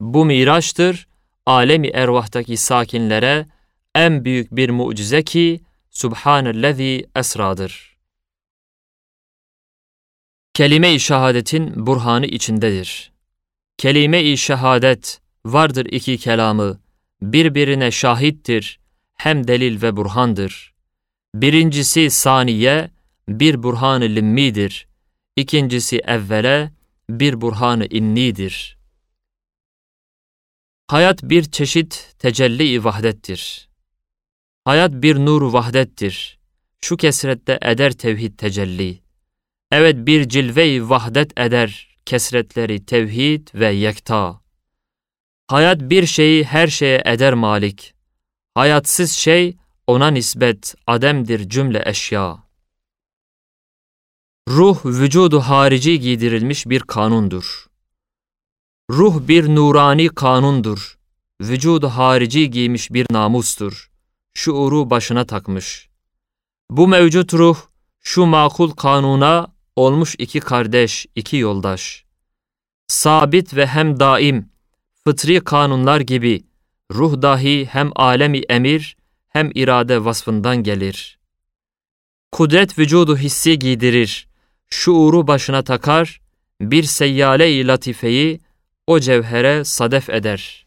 Bu 0.00 0.24
miraçtır, 0.24 1.08
alemi 1.46 1.88
ervahtaki 1.88 2.56
sakinlere 2.56 3.46
en 3.94 4.24
büyük 4.24 4.56
bir 4.56 4.70
mucize 4.70 5.22
ki 5.22 5.60
Subhanellezi 5.90 7.06
esradır. 7.16 7.96
Kelime-i 10.54 11.00
şehadetin 11.00 11.86
burhanı 11.86 12.26
içindedir. 12.26 13.12
Kelime-i 13.78 14.38
şehadet 14.38 15.20
vardır 15.44 15.86
iki 15.90 16.18
kelamı, 16.18 16.80
birbirine 17.22 17.90
şahittir, 17.90 18.80
hem 19.14 19.48
delil 19.48 19.82
ve 19.82 19.96
burhandır. 19.96 20.75
Birincisi 21.34 22.10
saniye, 22.10 22.90
bir 23.28 23.62
burhan-ı 23.62 24.04
limmidir. 24.04 24.88
İkincisi 25.36 25.98
evvele, 25.98 26.72
bir 27.10 27.40
burhan-ı 27.40 27.86
innidir. 27.86 28.78
Hayat 30.88 31.22
bir 31.22 31.50
çeşit 31.50 32.14
tecelli-i 32.18 32.84
vahdettir. 32.84 33.68
Hayat 34.64 34.92
bir 34.92 35.16
nur 35.16 35.42
vahdettir. 35.42 36.38
Şu 36.80 36.96
kesrette 36.96 37.58
eder 37.62 37.92
tevhid 37.92 38.38
tecelli. 38.38 39.00
Evet 39.72 39.96
bir 40.06 40.28
cilve-i 40.28 40.88
vahdet 40.88 41.40
eder 41.40 41.98
kesretleri 42.06 42.86
tevhid 42.86 43.48
ve 43.54 43.72
yekta. 43.72 44.40
Hayat 45.48 45.80
bir 45.80 46.06
şeyi 46.06 46.44
her 46.44 46.68
şeye 46.68 47.02
eder 47.04 47.34
malik. 47.34 47.94
Hayatsız 48.54 49.12
şey 49.12 49.56
ona 49.86 50.08
nispet 50.08 50.74
ademdir 50.86 51.48
cümle 51.48 51.82
eşya. 51.86 52.38
Ruh 54.48 54.84
vücudu 54.84 55.40
harici 55.40 56.00
giydirilmiş 56.00 56.66
bir 56.66 56.80
kanundur. 56.80 57.66
Ruh 58.90 59.28
bir 59.28 59.54
nurani 59.54 60.08
kanundur. 60.08 60.98
Vücudu 61.40 61.88
harici 61.88 62.50
giymiş 62.50 62.90
bir 62.92 63.06
namustur. 63.10 63.90
Şuuru 64.34 64.90
başına 64.90 65.26
takmış. 65.26 65.88
Bu 66.70 66.88
mevcut 66.88 67.34
ruh, 67.34 67.56
şu 68.00 68.26
makul 68.26 68.70
kanuna 68.70 69.46
olmuş 69.76 70.14
iki 70.18 70.40
kardeş, 70.40 71.06
iki 71.14 71.36
yoldaş. 71.36 72.04
Sabit 72.88 73.54
ve 73.54 73.66
hem 73.66 74.00
daim, 74.00 74.50
fıtri 75.04 75.40
kanunlar 75.40 76.00
gibi, 76.00 76.44
ruh 76.92 77.22
dahi 77.22 77.66
hem 77.66 77.90
alemi 77.96 78.38
emir, 78.38 78.96
hem 79.36 79.50
irade 79.54 80.04
vasfından 80.04 80.56
gelir. 80.62 81.18
Kudret 82.32 82.78
vücudu 82.78 83.16
hissi 83.16 83.58
giydirir, 83.58 84.28
şuuru 84.70 85.26
başına 85.26 85.62
takar, 85.62 86.20
bir 86.60 86.82
seyyale-i 86.82 87.66
latifeyi 87.66 88.40
o 88.86 89.00
cevhere 89.00 89.64
sadef 89.64 90.10
eder. 90.10 90.66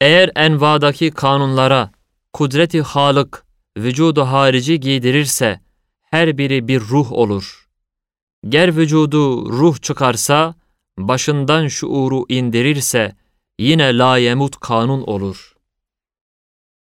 Eğer 0.00 0.30
envadaki 0.36 1.10
kanunlara 1.10 1.90
kudreti 2.32 2.82
halık, 2.82 3.44
vücudu 3.76 4.22
harici 4.22 4.80
giydirirse, 4.80 5.60
her 6.02 6.38
biri 6.38 6.68
bir 6.68 6.80
ruh 6.80 7.12
olur. 7.12 7.68
Ger 8.48 8.76
vücudu 8.76 9.52
ruh 9.52 9.82
çıkarsa, 9.82 10.54
başından 10.98 11.68
şuuru 11.68 12.24
indirirse, 12.28 13.16
yine 13.58 13.98
layemut 13.98 14.56
kanun 14.60 15.02
olur. 15.02 15.53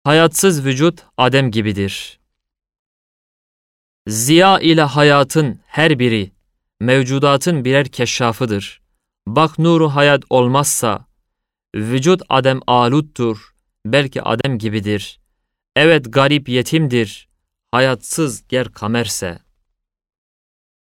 Hayatsız 0.06 0.66
vücut 0.66 1.06
adem 1.18 1.52
gibidir.'' 1.52 2.20
Ziya 4.08 4.60
ile 4.60 4.82
hayatın 4.82 5.60
her 5.68 6.00
biri, 6.00 6.32
mevcudatın 6.80 7.66
birer 7.66 7.88
keşşafıdır. 7.88 8.82
Bak 9.28 9.60
nuru 9.60 9.90
hayat 9.90 10.24
olmazsa, 10.30 11.08
vücut 11.76 12.22
adem 12.30 12.60
aluttur, 12.68 13.56
belki 13.86 14.22
Adem 14.22 14.58
gibidir. 14.58 15.20
Evet 15.76 16.06
garip 16.10 16.50
yetimdir, 16.50 17.28
hayatsız 17.72 18.48
ger 18.48 18.72
kamerse. 18.72 19.40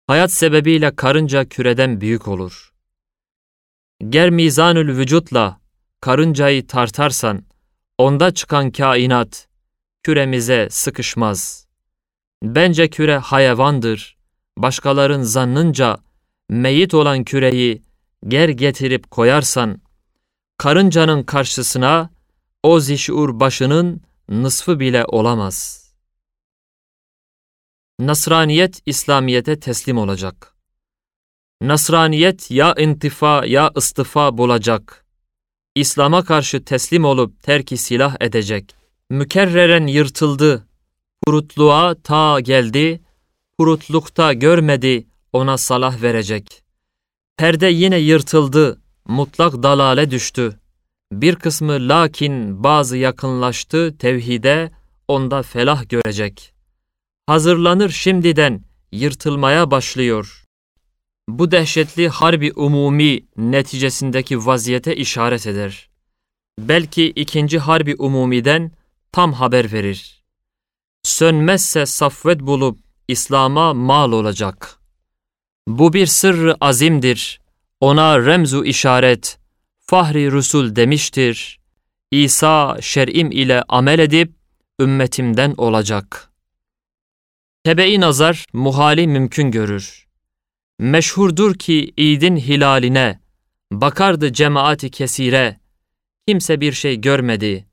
Hayat 0.07 0.33
sebebiyle 0.33 0.97
karınca 0.97 1.49
küreden 1.49 2.01
büyük 2.01 2.29
olur. 2.29 2.73
Ger 4.09 4.31
mizanül 4.31 4.97
vücutla 4.97 5.61
karıncayı 6.01 6.67
tartarsan, 6.67 7.48
onda 7.99 8.35
çıkan 8.35 8.71
kainat 8.71 9.49
küremize 10.03 10.69
sıkışmaz. 10.71 11.67
Bence 12.43 12.91
küre 12.91 13.19
hayvandır, 13.19 14.17
başkaların 14.59 15.23
zannınca 15.23 15.99
meyit 16.49 16.95
olan 16.95 17.25
küreyi 17.25 17.83
ger 18.29 18.49
getirip 18.49 19.11
koyarsan, 19.11 19.81
karıncanın 20.59 21.23
karşısına 21.23 22.11
o 22.63 22.81
zişur 22.81 23.41
başının 23.41 24.01
nısfı 24.29 24.81
bile 24.81 25.05
olamaz. 25.05 25.89
Nasraniyet 28.01 28.83
İslamiyete 28.87 29.61
teslim 29.61 29.99
olacak. 29.99 30.55
Nasraniyet 31.63 32.51
ya 32.51 32.75
intifa 32.79 33.47
ya 33.47 33.73
istifa 33.77 34.39
bulacak. 34.39 35.08
İslam'a 35.79 36.25
karşı 36.25 36.65
teslim 36.65 37.05
olup 37.05 37.43
terki 37.43 37.77
silah 37.77 38.17
edecek. 38.21 38.75
Mükerreren 39.11 39.87
yırtıldı, 39.87 40.67
purutluğa 41.23 41.95
ta 41.95 42.41
geldi, 42.41 43.01
purutlukta 43.59 44.33
görmedi, 44.33 45.07
ona 45.33 45.59
salah 45.59 46.03
verecek. 46.03 46.63
Perde 47.37 47.67
yine 47.67 47.99
yırtıldı, 47.99 48.81
mutlak 49.09 49.63
dalale 49.63 50.11
düştü. 50.11 50.61
Bir 51.13 51.37
kısmı 51.37 51.73
lakin 51.73 52.65
bazı 52.65 52.97
yakınlaştı 52.97 53.99
tevhide, 53.99 54.71
onda 55.09 55.43
felah 55.43 55.89
görecek. 55.89 56.53
Hazırlanır 57.27 57.91
şimdiden, 57.91 58.63
yırtılmaya 58.93 59.71
başlıyor. 59.71 60.45
Bu 61.29 61.51
dehşetli 61.51 62.09
harbi 62.09 62.53
umumi 62.53 63.21
neticesindeki 63.37 64.47
vaziyete 64.47 64.97
işaret 64.97 65.47
eder. 65.47 65.89
Belki 66.59 67.07
ikinci 67.07 67.59
harbi 67.59 67.95
umumiden 67.99 68.73
tam 69.13 69.33
haber 69.33 69.73
verir. 69.73 70.25
Sönmezse 71.03 71.87
safvet 71.87 72.41
bulup 72.41 72.79
İslam'a 73.09 73.75
mal 73.75 74.13
olacak. 74.13 74.79
Bu 75.67 75.93
bir 75.93 76.07
sırrı 76.07 76.57
azimdir, 76.61 77.41
ona 77.81 78.27
remzu 78.27 78.65
işaret, 78.65 79.39
Fahri 79.79 80.33
Rusul 80.33 80.77
demiştir, 80.77 81.61
İsa 82.11 82.79
şer'im 82.81 83.31
ile 83.31 83.63
amel 83.69 83.99
edip 83.99 84.33
ümmetimden 84.81 85.55
olacak. 85.57 86.33
Tebe-i 87.65 88.01
nazar 88.01 88.47
muhali 88.53 89.07
mümkün 89.07 89.51
görür. 89.51 90.08
Meşhurdur 90.81 91.55
ki 91.55 91.93
idin 91.97 92.37
hilaline, 92.37 93.21
bakardı 93.73 94.33
cemaati 94.33 94.91
kesire, 94.91 95.61
kimse 96.27 96.61
bir 96.61 96.73
şey 96.73 97.01
görmedi. 97.01 97.67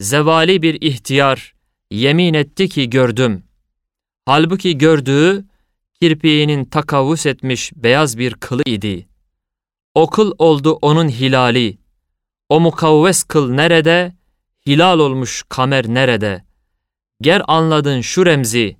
Zevali 0.00 0.62
bir 0.62 0.82
ihtiyar, 0.82 1.54
yemin 1.90 2.34
etti 2.34 2.68
ki 2.68 2.90
gördüm. 2.90 3.44
Halbuki 4.26 4.78
gördüğü, 4.78 5.44
kirpiğinin 6.00 6.64
takavvus 6.64 7.26
etmiş 7.26 7.72
beyaz 7.76 8.18
bir 8.18 8.34
kılı 8.34 8.62
idi. 8.66 9.08
O 9.94 10.10
kıl 10.10 10.32
oldu 10.38 10.72
onun 10.72 11.08
hilali. 11.08 11.78
O 12.48 12.60
mukavves 12.60 13.22
kıl 13.22 13.50
nerede, 13.50 14.16
hilal 14.66 14.98
olmuş 14.98 15.44
kamer 15.48 15.88
nerede? 15.88 16.44
Ger 17.20 17.42
anladın 17.48 18.00
şu 18.00 18.26
remzi, 18.26 18.76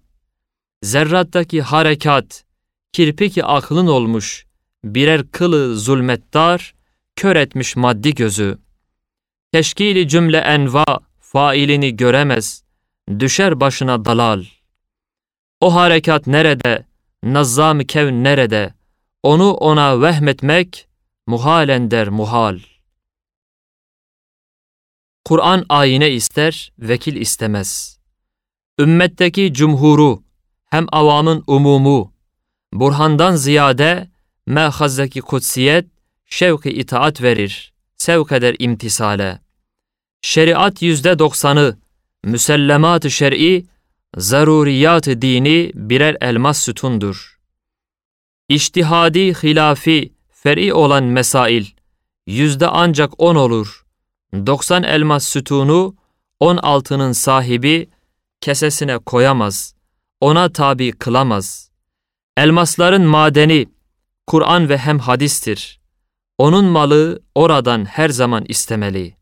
zerrattaki 0.83 1.63
harekat, 1.63 2.46
kirpiki 2.93 3.45
aklın 3.45 3.87
olmuş, 3.87 4.47
birer 4.85 5.31
kılı 5.31 5.77
zulmettar, 5.77 6.75
kör 7.17 7.37
etmiş 7.37 7.77
maddi 7.77 8.15
gözü. 8.15 8.59
Teşkili 9.53 10.09
cümle 10.09 10.39
enva, 10.39 10.85
failini 11.21 11.97
göremez, 11.97 12.65
düşer 13.19 13.61
başına 13.61 14.05
dalal. 14.05 14.45
O 15.61 15.75
harekat 15.75 16.27
nerede, 16.27 16.87
nazzam 17.23 17.79
kevn 17.79 18.25
nerede, 18.25 18.75
onu 19.23 19.53
ona 19.53 20.03
vehmetmek, 20.03 20.89
muhalen 21.27 21.91
der 21.91 22.09
muhal. 22.09 22.59
Kur'an 25.25 25.67
ayine 25.69 26.11
ister, 26.11 26.73
vekil 26.79 27.17
istemez. 27.17 27.99
Ümmetteki 28.79 29.53
cumhuru, 29.53 30.23
hem 30.67 30.87
avamın 30.93 31.45
umumu, 31.47 32.13
burhandan 32.81 33.37
ziyade 33.37 34.09
mehazdaki 34.47 35.21
kutsiyet, 35.21 35.87
şevki 36.27 36.71
itaat 36.71 37.23
verir, 37.23 37.73
sevk 37.97 38.33
eder 38.33 38.57
imtisale. 38.59 39.41
Şeriat 40.23 40.83
yüzde 40.83 41.19
doksanı, 41.19 41.79
müsellemat-ı 42.25 43.11
şer'i, 43.11 43.67
zaruriyat-ı 44.17 45.23
dini 45.23 45.71
birer 45.75 46.17
elmas 46.21 46.59
sütundur. 46.59 47.39
İçtihadi 48.49 49.35
hilafi, 49.35 50.13
fer'i 50.31 50.73
olan 50.75 51.05
mesail, 51.05 51.67
yüzde 52.27 52.67
ancak 52.67 53.21
on 53.21 53.35
olur. 53.35 53.87
Doksan 54.33 54.83
elmas 54.83 55.29
sütunu, 55.29 55.97
on 56.41 56.57
altının 56.57 57.13
sahibi, 57.13 57.91
kesesine 58.41 58.99
koyamaz, 58.99 59.75
ona 60.21 60.53
tabi 60.53 60.93
kılamaz. 60.93 61.71
Elmasların 62.37 63.03
madeni, 63.03 63.67
Kur'an 64.27 64.69
ve 64.69 64.79
hem 64.79 64.99
hadistir. 64.99 65.81
Onun 66.39 66.65
malı 66.65 67.23
oradan 67.35 67.85
her 67.85 68.09
zaman 68.09 68.45
istemeli. 68.49 69.17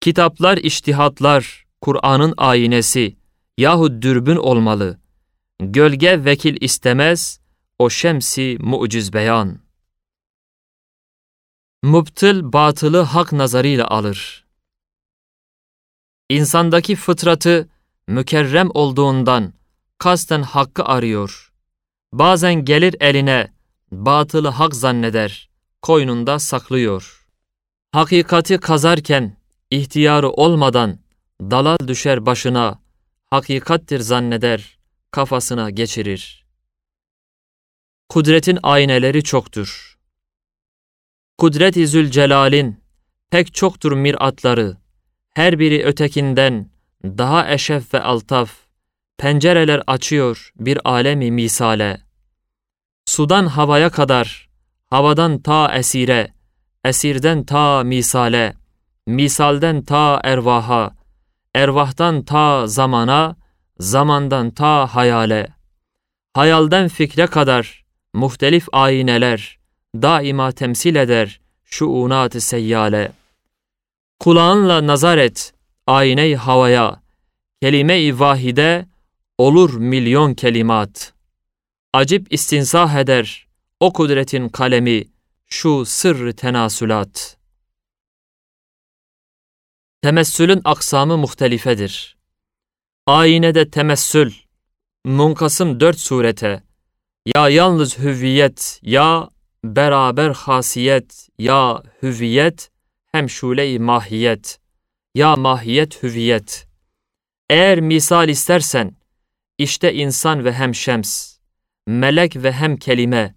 Kitaplar, 0.00 0.56
iştihatlar, 0.56 1.66
Kur'an'ın 1.80 2.34
aynesi 2.36 3.16
yahut 3.58 4.02
dürbün 4.02 4.36
olmalı. 4.36 5.00
Gölge 5.60 6.24
vekil 6.24 6.56
istemez, 6.60 7.40
o 7.78 7.90
şemsi 7.90 8.56
muciz 8.60 9.12
beyan. 9.12 9.58
Mubtıl 11.82 12.52
batılı 12.52 13.00
hak 13.00 13.32
nazarıyla 13.32 13.88
alır. 13.88 14.46
İnsandaki 16.28 16.96
fıtratı 16.96 17.68
mükerrem 18.06 18.70
olduğundan 18.74 19.52
kasten 19.98 20.42
hakkı 20.42 20.84
arıyor. 20.84 21.45
Bazen 22.12 22.64
gelir 22.64 22.96
eline 23.00 23.52
batılı 23.92 24.48
hak 24.48 24.74
zanneder, 24.74 25.50
koynunda 25.82 26.38
saklıyor. 26.38 27.26
Hakikati 27.92 28.58
kazarken 28.58 29.36
ihtiyarı 29.70 30.30
olmadan 30.30 30.98
dalal 31.40 31.78
düşer 31.88 32.26
başına, 32.26 32.80
hakikattir 33.30 34.00
zanneder, 34.00 34.78
kafasına 35.10 35.70
geçirir. 35.70 36.46
Kudretin 38.08 38.58
ayneleri 38.62 39.22
çoktur. 39.22 39.98
Kudret-i 41.38 41.86
Zülcelal'in 41.86 42.80
pek 43.30 43.54
çoktur 43.54 43.92
miratları, 43.92 44.76
her 45.34 45.58
biri 45.58 45.84
ötekinden 45.84 46.70
daha 47.04 47.50
eşef 47.50 47.94
ve 47.94 48.00
altaf, 48.00 48.65
pencereler 49.18 49.82
açıyor 49.86 50.52
bir 50.56 50.78
alemi 50.84 51.30
misale. 51.30 52.00
Sudan 53.06 53.46
havaya 53.46 53.90
kadar, 53.90 54.48
havadan 54.90 55.38
ta 55.42 55.74
esire, 55.74 56.32
esirden 56.84 57.44
ta 57.44 57.84
misale, 57.84 58.54
misalden 59.06 59.82
ta 59.82 60.20
ervaha, 60.24 60.94
ervahtan 61.54 62.22
ta 62.22 62.66
zamana, 62.66 63.36
zamandan 63.78 64.50
ta 64.50 64.86
hayale. 64.86 65.48
Hayalden 66.34 66.88
fikre 66.88 67.26
kadar 67.26 67.84
muhtelif 68.14 68.68
ayneler 68.72 69.58
daima 69.94 70.52
temsil 70.52 70.94
eder 70.94 71.40
şu 71.64 71.86
unat-ı 71.86 72.40
seyyale. 72.40 73.12
Kulağınla 74.20 74.86
nazar 74.86 75.18
et 75.18 75.54
ayne 75.86 76.36
havaya, 76.36 77.02
kelime-i 77.62 78.20
vahide 78.20 78.86
olur 79.38 79.74
milyon 79.74 80.34
kelimat. 80.34 81.12
Acip 81.92 82.32
istinsah 82.32 82.94
eder 82.94 83.46
o 83.80 83.92
kudretin 83.92 84.48
kalemi 84.48 85.04
şu 85.46 85.84
sırrı 85.84 86.36
tenasülat. 86.36 87.36
Temessülün 90.02 90.60
aksamı 90.64 91.16
muhtelifedir. 91.16 92.16
Aynede 93.06 93.70
temessül, 93.70 94.32
munkasım 95.04 95.80
dört 95.80 95.98
surete, 95.98 96.62
ya 97.26 97.48
yalnız 97.48 97.98
hüviyet, 97.98 98.80
ya 98.82 99.30
beraber 99.64 100.30
hasiyet, 100.30 101.28
ya 101.38 101.82
hüviyet, 102.02 102.70
hem 103.12 103.30
şule-i 103.30 103.78
mahiyet, 103.78 104.60
Ya 105.16 105.36
mahiyet 105.36 106.02
hüviyet. 106.02 106.66
Eğer 107.50 107.80
misal 107.80 108.28
istersen, 108.28 108.96
işte 109.58 109.94
insan 109.94 110.44
ve 110.44 110.52
hem 110.52 110.74
şems, 110.74 111.36
melek 111.86 112.36
ve 112.36 112.52
hem 112.52 112.76
kelime, 112.76 113.34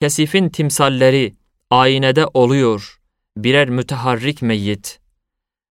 kesifin 0.00 0.48
timsalleri 0.48 1.36
aynede 1.70 2.26
oluyor, 2.26 3.00
birer 3.36 3.68
müteharrik 3.68 4.42
meyyit. 4.42 5.00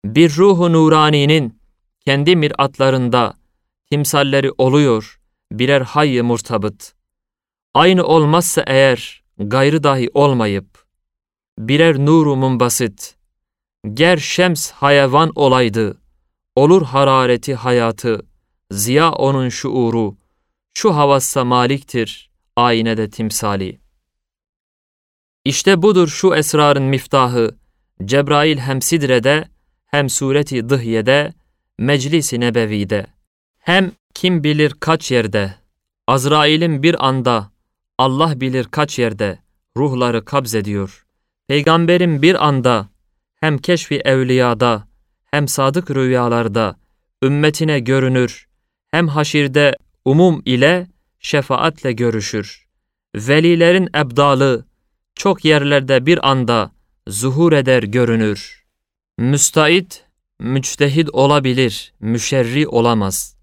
Bir 0.05 0.35
ruhu 0.35 0.73
nuraninin 0.73 1.59
kendi 2.05 2.35
miratlarında 2.35 3.33
timsalleri 3.89 4.51
oluyor, 4.57 5.19
birer 5.51 5.81
hayy 5.81 6.21
murtabıt. 6.21 6.93
Aynı 7.73 8.03
olmazsa 8.03 8.63
eğer, 8.67 9.23
gayrı 9.37 9.83
dahi 9.83 10.09
olmayıp, 10.13 10.85
birer 11.59 11.99
nuru 11.99 12.35
munbasit, 12.35 13.15
ger 13.93 14.17
şems 14.17 14.71
hayvan 14.71 15.31
olaydı, 15.35 16.01
olur 16.55 16.85
harareti 16.85 17.55
hayatı, 17.55 18.32
ziya 18.73 19.11
onun 19.11 19.49
şuuru, 19.49 20.17
şu 20.73 20.95
havassa 20.95 21.43
maliktir, 21.43 22.29
aynede 22.55 23.09
timsali. 23.09 23.79
İşte 25.45 25.81
budur 25.81 26.07
şu 26.07 26.35
esrarın 26.35 26.83
miftahı, 26.83 27.55
Cebrail 28.05 28.57
hem 28.57 28.81
Sidre'de, 28.81 29.47
hem 29.85 30.09
sureti 30.09 30.69
dıhyede, 30.69 31.33
meclisi 31.77 32.39
nebevide. 32.39 33.07
Hem 33.59 33.91
kim 34.13 34.43
bilir 34.43 34.73
kaç 34.79 35.11
yerde, 35.11 35.55
Azrail'in 36.07 36.83
bir 36.83 37.07
anda, 37.07 37.51
Allah 37.97 38.41
bilir 38.41 38.63
kaç 38.63 38.99
yerde, 38.99 39.39
ruhları 39.77 40.25
kabz 40.25 40.55
ediyor. 40.55 41.05
Peygamberin 41.47 42.21
bir 42.21 42.47
anda, 42.47 42.89
hem 43.35 43.57
keşfi 43.57 43.95
evliyada, 43.95 44.87
hem 45.31 45.47
sadık 45.47 45.91
rüyalarda, 45.91 46.75
ümmetine 47.23 47.79
görünür, 47.79 48.47
hem 48.93 49.07
haşirde 49.07 49.75
umum 50.05 50.41
ile 50.45 50.87
şefaatle 51.19 51.91
görüşür. 51.91 52.65
Velilerin 53.15 53.89
ebdalı, 53.95 54.65
çok 55.15 55.45
yerlerde 55.45 56.05
bir 56.05 56.29
anda 56.29 56.71
zuhur 57.07 57.53
eder 57.53 57.83
görünür. 57.83 58.63
Müstait, 59.17 60.05
müçtehid 60.39 61.07
olabilir, 61.13 61.93
müşerri 61.99 62.67
olamaz. 62.67 63.35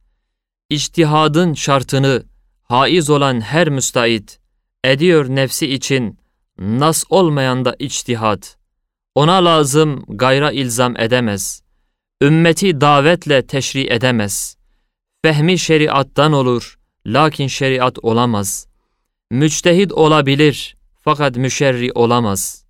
İçtihadın 0.68 1.54
şartını 1.54 2.22
haiz 2.62 3.10
olan 3.10 3.40
her 3.40 3.68
müstait 3.68 4.38
ediyor 4.84 5.28
nefsi 5.28 5.72
için 5.74 6.18
nas 6.58 7.04
olmayan 7.10 7.64
da 7.64 7.76
içtihat. 7.78 8.56
Ona 9.14 9.44
lazım 9.44 10.04
gayra 10.08 10.50
ilzam 10.50 10.96
edemez. 10.96 11.62
Ümmeti 12.22 12.80
davetle 12.80 13.46
teşri 13.46 13.92
edemez. 13.92 14.59
Fehmi 15.22 15.58
şeriattan 15.58 16.32
olur, 16.32 16.78
lakin 17.06 17.46
şeriat 17.46 17.98
olamaz. 18.02 18.66
Müçtehid 19.30 19.90
olabilir, 19.90 20.76
fakat 21.00 21.36
müşerri 21.36 21.92
olamaz. 21.92 22.64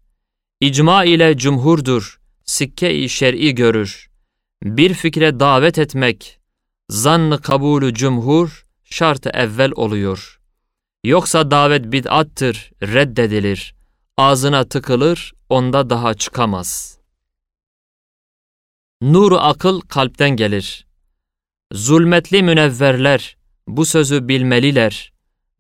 İcma 0.61 1.05
ile 1.05 1.37
cumhurdur, 1.37 2.21
sikke-i 2.45 3.09
şer'i 3.09 3.55
görür. 3.55 4.11
Bir 4.63 4.95
fikre 4.95 5.41
davet 5.41 5.79
etmek, 5.79 6.41
zannı 6.89 7.41
kabulü 7.41 7.95
cumhur, 7.95 8.67
şartı 8.85 9.31
evvel 9.31 9.73
oluyor. 9.77 10.41
Yoksa 11.05 11.51
davet 11.51 11.93
bid'attır, 11.93 12.73
reddedilir. 12.83 13.75
Ağzına 14.17 14.65
tıkılır, 14.65 15.33
onda 15.49 15.91
daha 15.91 16.15
çıkamaz. 16.15 16.99
Nuru 19.03 19.39
akıl 19.39 19.81
kalpten 19.81 20.31
gelir. 20.31 20.90
Zulmetli 21.73 22.43
münevverler 22.43 23.37
bu 23.67 23.85
sözü 23.85 24.29
bilmeliler. 24.29 25.13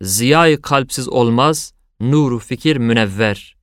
Ziyayı 0.02 0.60
kalpsiz 0.60 1.08
olmaz, 1.08 1.74
nuru 2.00 2.38
fikir 2.38 2.76
münevver. 2.76 3.56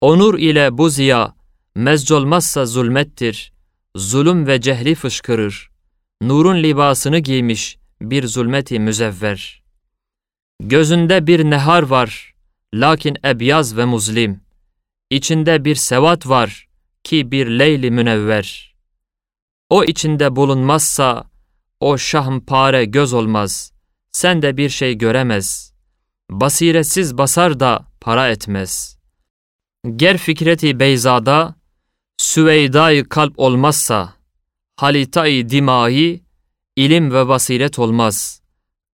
Onur 0.00 0.38
ile 0.38 0.78
bu 0.78 0.90
ziya 0.90 1.34
mezcolmazsa 1.74 2.66
zulmettir. 2.66 3.52
Zulüm 3.96 4.46
ve 4.46 4.60
cehli 4.60 4.94
fışkırır. 4.94 5.70
Nurun 6.22 6.62
libasını 6.62 7.18
giymiş 7.18 7.78
bir 8.00 8.26
zulmeti 8.26 8.80
müzevver. 8.80 9.62
Gözünde 10.60 11.26
bir 11.26 11.44
nehar 11.44 11.82
var, 11.82 12.34
lakin 12.74 13.16
ebyaz 13.24 13.76
ve 13.76 13.84
muzlim. 13.84 14.40
İçinde 15.10 15.64
bir 15.64 15.74
sevat 15.74 16.28
var 16.28 16.68
ki 17.04 17.30
bir 17.30 17.46
leyli 17.46 17.90
münevver. 17.90 18.74
O 19.70 19.84
içinde 19.84 20.36
bulunmazsa 20.36 21.35
o 21.80 21.98
şahmpare 21.98 22.84
göz 22.84 23.12
olmaz. 23.12 23.72
Sen 24.12 24.42
de 24.42 24.56
bir 24.56 24.68
şey 24.68 24.94
göremez. 24.98 25.72
Basiretsiz 26.30 27.18
basar 27.18 27.60
da 27.60 27.86
para 28.00 28.28
etmez. 28.28 28.98
Ger 29.96 30.18
fikreti 30.18 30.80
beyzada 30.80 31.54
süveydayı 32.18 33.08
kalp 33.08 33.38
olmazsa 33.38 34.14
halitayı 34.76 35.48
dimai 35.48 36.22
ilim 36.76 37.12
ve 37.12 37.28
basiret 37.28 37.78
olmaz. 37.78 38.42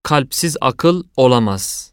Kalpsiz 0.02 0.56
akıl 0.60 1.04
olamaz.'' 1.16 1.91